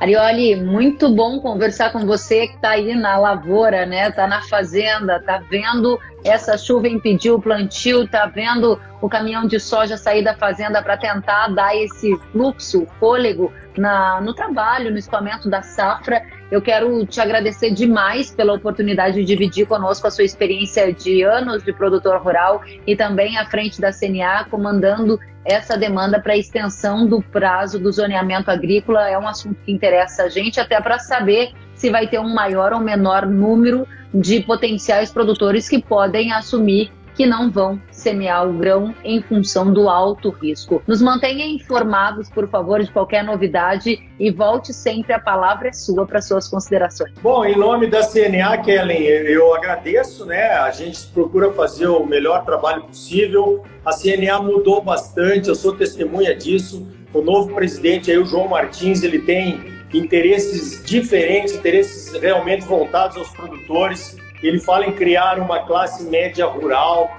Arioli, 0.01 0.55
muito 0.55 1.13
bom 1.13 1.41
conversar 1.41 1.91
com 1.91 2.07
você 2.07 2.47
que 2.47 2.55
está 2.55 2.71
aí 2.71 2.95
na 2.95 3.19
lavoura, 3.19 3.85
né? 3.85 4.09
Está 4.09 4.29
na 4.29 4.41
fazenda, 4.43 5.17
está 5.17 5.39
vendo 5.51 5.99
essa 6.23 6.57
chuva 6.57 6.87
impedir 6.87 7.33
o 7.33 7.41
plantio, 7.41 8.05
está 8.05 8.27
vendo 8.27 8.81
o 9.01 9.09
caminhão 9.09 9.45
de 9.47 9.59
soja 9.59 9.97
sair 9.97 10.23
da 10.23 10.37
fazenda 10.37 10.81
para 10.83 10.97
tentar 10.97 11.49
dar 11.49 11.75
esse 11.77 12.17
fluxo, 12.31 12.87
fôlego 13.01 13.53
na, 13.77 14.21
no 14.21 14.33
trabalho, 14.35 14.93
no 14.93 14.99
escoamento 14.99 15.51
da 15.51 15.63
safra. 15.63 16.23
Eu 16.51 16.63
quero 16.63 17.05
te 17.05 17.21
agradecer 17.21 17.73
demais 17.73 18.31
pela 18.31 18.55
oportunidade 18.55 19.17
de 19.17 19.25
dividir 19.25 19.67
conosco 19.67 20.07
a 20.07 20.11
sua 20.11 20.25
experiência 20.25 20.91
de 20.93 21.23
anos 21.23 21.63
de 21.63 21.73
produtor 21.75 22.23
rural 22.23 22.63
e 22.87 22.97
também 22.97 23.37
à 23.37 23.45
frente 23.45 23.81
da 23.81 23.93
CNA, 23.93 24.47
comandando 24.51 25.21
essa 25.45 25.77
demanda 25.77 26.21
para 26.21 26.37
extensão 26.37 27.07
do 27.07 27.21
prazo 27.21 27.79
do 27.79 27.93
zoneamento 27.93 28.51
agrícola. 28.51 29.09
É 29.09 29.19
um 29.19 29.29
assunto 29.29 29.59
que 29.65 29.73
interessa 29.73 30.25
a 30.25 30.29
gente, 30.29 30.59
até 30.59 30.81
para 30.81 30.99
saber 30.99 31.53
se 31.75 31.91
vai 31.91 32.07
ter 32.07 32.19
um 32.19 32.33
maior 32.33 32.73
ou 32.73 32.81
menor 32.81 33.27
número 33.27 33.87
de 34.13 34.41
potenciais 34.41 35.13
produtores 35.13 35.69
que 35.69 35.83
podem 35.83 36.33
assumir 36.33 36.91
que 37.19 37.27
não 37.27 37.51
vão 37.51 37.83
semear 37.91 38.49
o 38.49 38.53
grão 38.53 38.95
em 39.03 39.21
função 39.21 39.73
do 39.73 39.89
alto 39.89 40.31
risco. 40.31 40.81
Nos 40.87 41.03
mantenha 41.03 41.45
informados, 41.45 42.31
por 42.31 42.49
favor, 42.49 42.81
de 42.81 42.93
qualquer 42.93 43.25
novidade 43.25 44.01
e 44.21 44.31
volte 44.31 44.73
sempre, 44.73 45.13
a 45.13 45.19
palavra 45.19 45.71
é 45.71 45.73
sua 45.73 46.07
para 46.07 46.23
suas 46.23 46.47
considerações. 46.47 47.13
Bom, 47.21 47.45
em 47.45 47.59
nome 47.59 47.89
da 47.89 48.07
CNA, 48.07 48.59
Kellen, 48.59 49.03
eu 49.03 49.53
agradeço, 49.53 50.25
né? 50.27 50.51
A 50.51 50.71
gente 50.71 51.09
procura 51.09 51.53
fazer 51.53 51.89
o 51.89 52.07
melhor 52.07 52.45
trabalho 52.45 52.85
possível. 52.85 53.65
A 53.85 53.91
CNA 53.91 54.41
mudou 54.41 54.81
bastante, 54.81 55.49
eu 55.49 55.57
sou 55.57 55.75
testemunha 55.75 56.37
disso. 56.37 56.87
O 57.13 57.21
novo 57.21 57.53
presidente 57.53 58.13
aí, 58.13 58.19
o 58.19 58.25
João 58.25 58.47
Martins, 58.47 59.03
ele 59.03 59.19
tem 59.19 59.77
interesses 59.93 60.85
diferentes, 60.85 61.53
interesses 61.53 62.13
realmente 62.13 62.65
voltados 62.65 63.17
aos 63.17 63.31
produtores 63.31 64.17
ele 64.47 64.61
fala 64.61 64.87
em 64.87 64.93
criar 64.93 65.39
uma 65.39 65.61
classe 65.65 66.05
média 66.05 66.47
rural, 66.47 67.11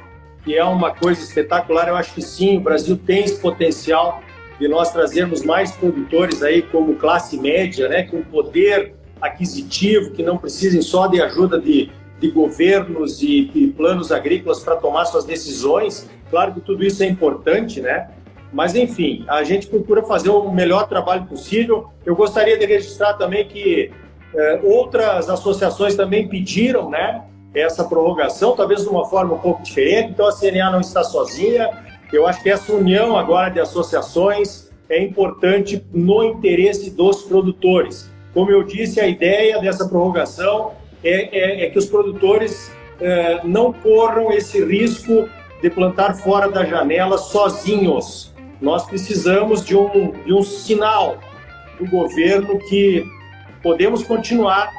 que 0.43 0.55
é 0.55 0.63
uma 0.63 0.93
coisa 0.93 1.21
espetacular. 1.21 1.87
Eu 1.87 1.95
acho 1.95 2.13
que 2.13 2.21
sim, 2.21 2.57
o 2.57 2.61
Brasil 2.61 2.97
tem 2.97 3.25
esse 3.25 3.39
potencial 3.39 4.21
de 4.59 4.67
nós 4.67 4.91
trazermos 4.91 5.43
mais 5.43 5.71
produtores 5.71 6.43
aí 6.43 6.61
como 6.61 6.95
classe 6.95 7.37
média, 7.37 7.87
né, 7.87 8.03
com 8.03 8.21
poder 8.21 8.93
aquisitivo, 9.21 10.11
que 10.11 10.23
não 10.23 10.37
precisem 10.37 10.81
só 10.81 11.07
de 11.07 11.21
ajuda 11.21 11.59
de, 11.59 11.89
de 12.19 12.29
governos 12.29 13.21
e, 13.21 13.51
e 13.53 13.67
planos 13.67 14.11
agrícolas 14.11 14.61
para 14.61 14.75
tomar 14.75 15.05
suas 15.05 15.25
decisões. 15.25 16.09
Claro 16.29 16.53
que 16.53 16.61
tudo 16.61 16.83
isso 16.83 17.03
é 17.03 17.05
importante, 17.05 17.81
né? 17.81 18.09
Mas, 18.51 18.75
enfim, 18.75 19.25
a 19.27 19.43
gente 19.43 19.67
procura 19.67 20.01
fazer 20.03 20.29
o 20.29 20.51
melhor 20.51 20.87
trabalho 20.87 21.25
possível. 21.25 21.89
Eu 22.05 22.15
gostaria 22.15 22.57
de 22.57 22.65
registrar 22.65 23.13
também 23.13 23.47
que 23.47 23.91
outras 24.63 25.29
associações 25.29 25.95
também 25.95 26.27
pediram 26.27 26.89
né, 26.89 27.23
essa 27.53 27.83
prorrogação, 27.83 28.55
talvez 28.55 28.83
de 28.83 28.89
uma 28.89 29.05
forma 29.05 29.33
um 29.35 29.39
pouco 29.39 29.63
diferente, 29.63 30.11
então 30.11 30.27
a 30.27 30.31
CNA 30.31 30.71
não 30.71 30.81
está 30.81 31.03
sozinha. 31.03 31.69
Eu 32.11 32.27
acho 32.27 32.41
que 32.41 32.49
essa 32.49 32.71
união 32.73 33.17
agora 33.17 33.49
de 33.49 33.59
associações 33.59 34.69
é 34.89 35.01
importante 35.01 35.83
no 35.93 36.23
interesse 36.23 36.89
dos 36.89 37.23
produtores. 37.23 38.09
Como 38.33 38.51
eu 38.51 38.63
disse, 38.63 38.99
a 38.99 39.07
ideia 39.07 39.59
dessa 39.59 39.87
prorrogação 39.87 40.71
é, 41.03 41.37
é, 41.37 41.65
é 41.65 41.69
que 41.69 41.77
os 41.77 41.85
produtores 41.85 42.71
é, 42.99 43.41
não 43.43 43.71
corram 43.71 44.31
esse 44.31 44.63
risco 44.63 45.29
de 45.61 45.69
plantar 45.69 46.15
fora 46.15 46.49
da 46.49 46.65
janela 46.65 47.17
sozinhos. 47.17 48.33
Nós 48.61 48.85
precisamos 48.85 49.63
de 49.63 49.75
um, 49.75 50.11
de 50.25 50.33
um 50.33 50.41
sinal 50.41 51.17
do 51.79 51.87
governo 51.87 52.59
que 52.59 53.05
podemos 53.61 54.03
continuar 54.03 54.71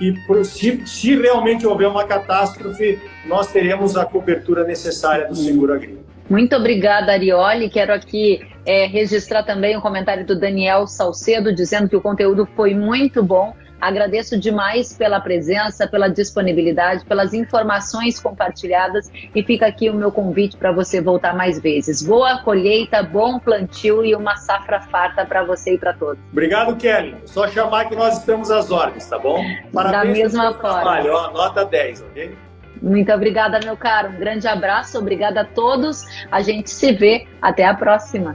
e 0.00 0.14
se, 0.44 0.86
se, 0.86 1.16
realmente 1.16 1.66
houver 1.66 1.88
uma 1.88 2.04
catástrofe, 2.04 3.00
nós 3.26 3.52
teremos 3.52 3.96
a 3.96 4.04
cobertura 4.04 4.64
necessária 4.64 5.28
do 5.28 5.36
seguro 5.36 5.72
agrícola. 5.72 6.04
Muito 6.28 6.56
obrigada, 6.56 7.12
Arioli. 7.12 7.68
Quero 7.68 7.92
aqui 7.92 8.40
é, 8.66 8.86
registrar 8.86 9.42
também 9.42 9.76
o 9.76 9.78
um 9.78 9.82
comentário 9.82 10.26
do 10.26 10.38
Daniel 10.38 10.86
Salcedo, 10.86 11.54
dizendo 11.54 11.88
que 11.88 11.96
o 11.96 12.00
conteúdo 12.00 12.48
foi 12.56 12.74
muito 12.74 13.22
bom 13.22 13.54
Agradeço 13.84 14.40
demais 14.40 14.96
pela 14.96 15.20
presença, 15.20 15.86
pela 15.86 16.08
disponibilidade, 16.08 17.04
pelas 17.04 17.34
informações 17.34 18.18
compartilhadas 18.18 19.12
e 19.34 19.42
fica 19.42 19.66
aqui 19.66 19.90
o 19.90 19.94
meu 19.94 20.10
convite 20.10 20.56
para 20.56 20.72
você 20.72 21.02
voltar 21.02 21.36
mais 21.36 21.60
vezes. 21.60 22.00
Boa 22.00 22.38
colheita, 22.38 23.02
bom 23.02 23.38
plantio 23.38 24.02
e 24.02 24.14
uma 24.14 24.36
safra 24.36 24.80
farta 24.80 25.26
para 25.26 25.44
você 25.44 25.74
e 25.74 25.78
para 25.78 25.92
todos. 25.92 26.18
Obrigado, 26.32 26.74
Kelly. 26.76 27.14
Só 27.26 27.46
chamar 27.46 27.84
que 27.90 27.94
nós 27.94 28.16
estamos 28.16 28.50
às 28.50 28.70
ordens, 28.70 29.06
tá 29.06 29.18
bom? 29.18 29.44
Parabéns 29.70 29.92
da 29.92 30.04
mesma 30.04 30.54
forma. 30.54 30.80
Trabalho, 30.80 31.12
ó, 31.12 31.30
nota 31.30 31.66
10, 31.66 32.04
ok? 32.04 32.34
Muito 32.80 33.12
obrigada, 33.12 33.60
meu 33.62 33.76
caro. 33.76 34.08
Um 34.08 34.18
grande 34.18 34.48
abraço, 34.48 34.98
obrigada 34.98 35.42
a 35.42 35.44
todos. 35.44 36.04
A 36.30 36.40
gente 36.40 36.70
se 36.70 36.90
vê. 36.90 37.26
Até 37.42 37.66
a 37.66 37.74
próxima. 37.74 38.34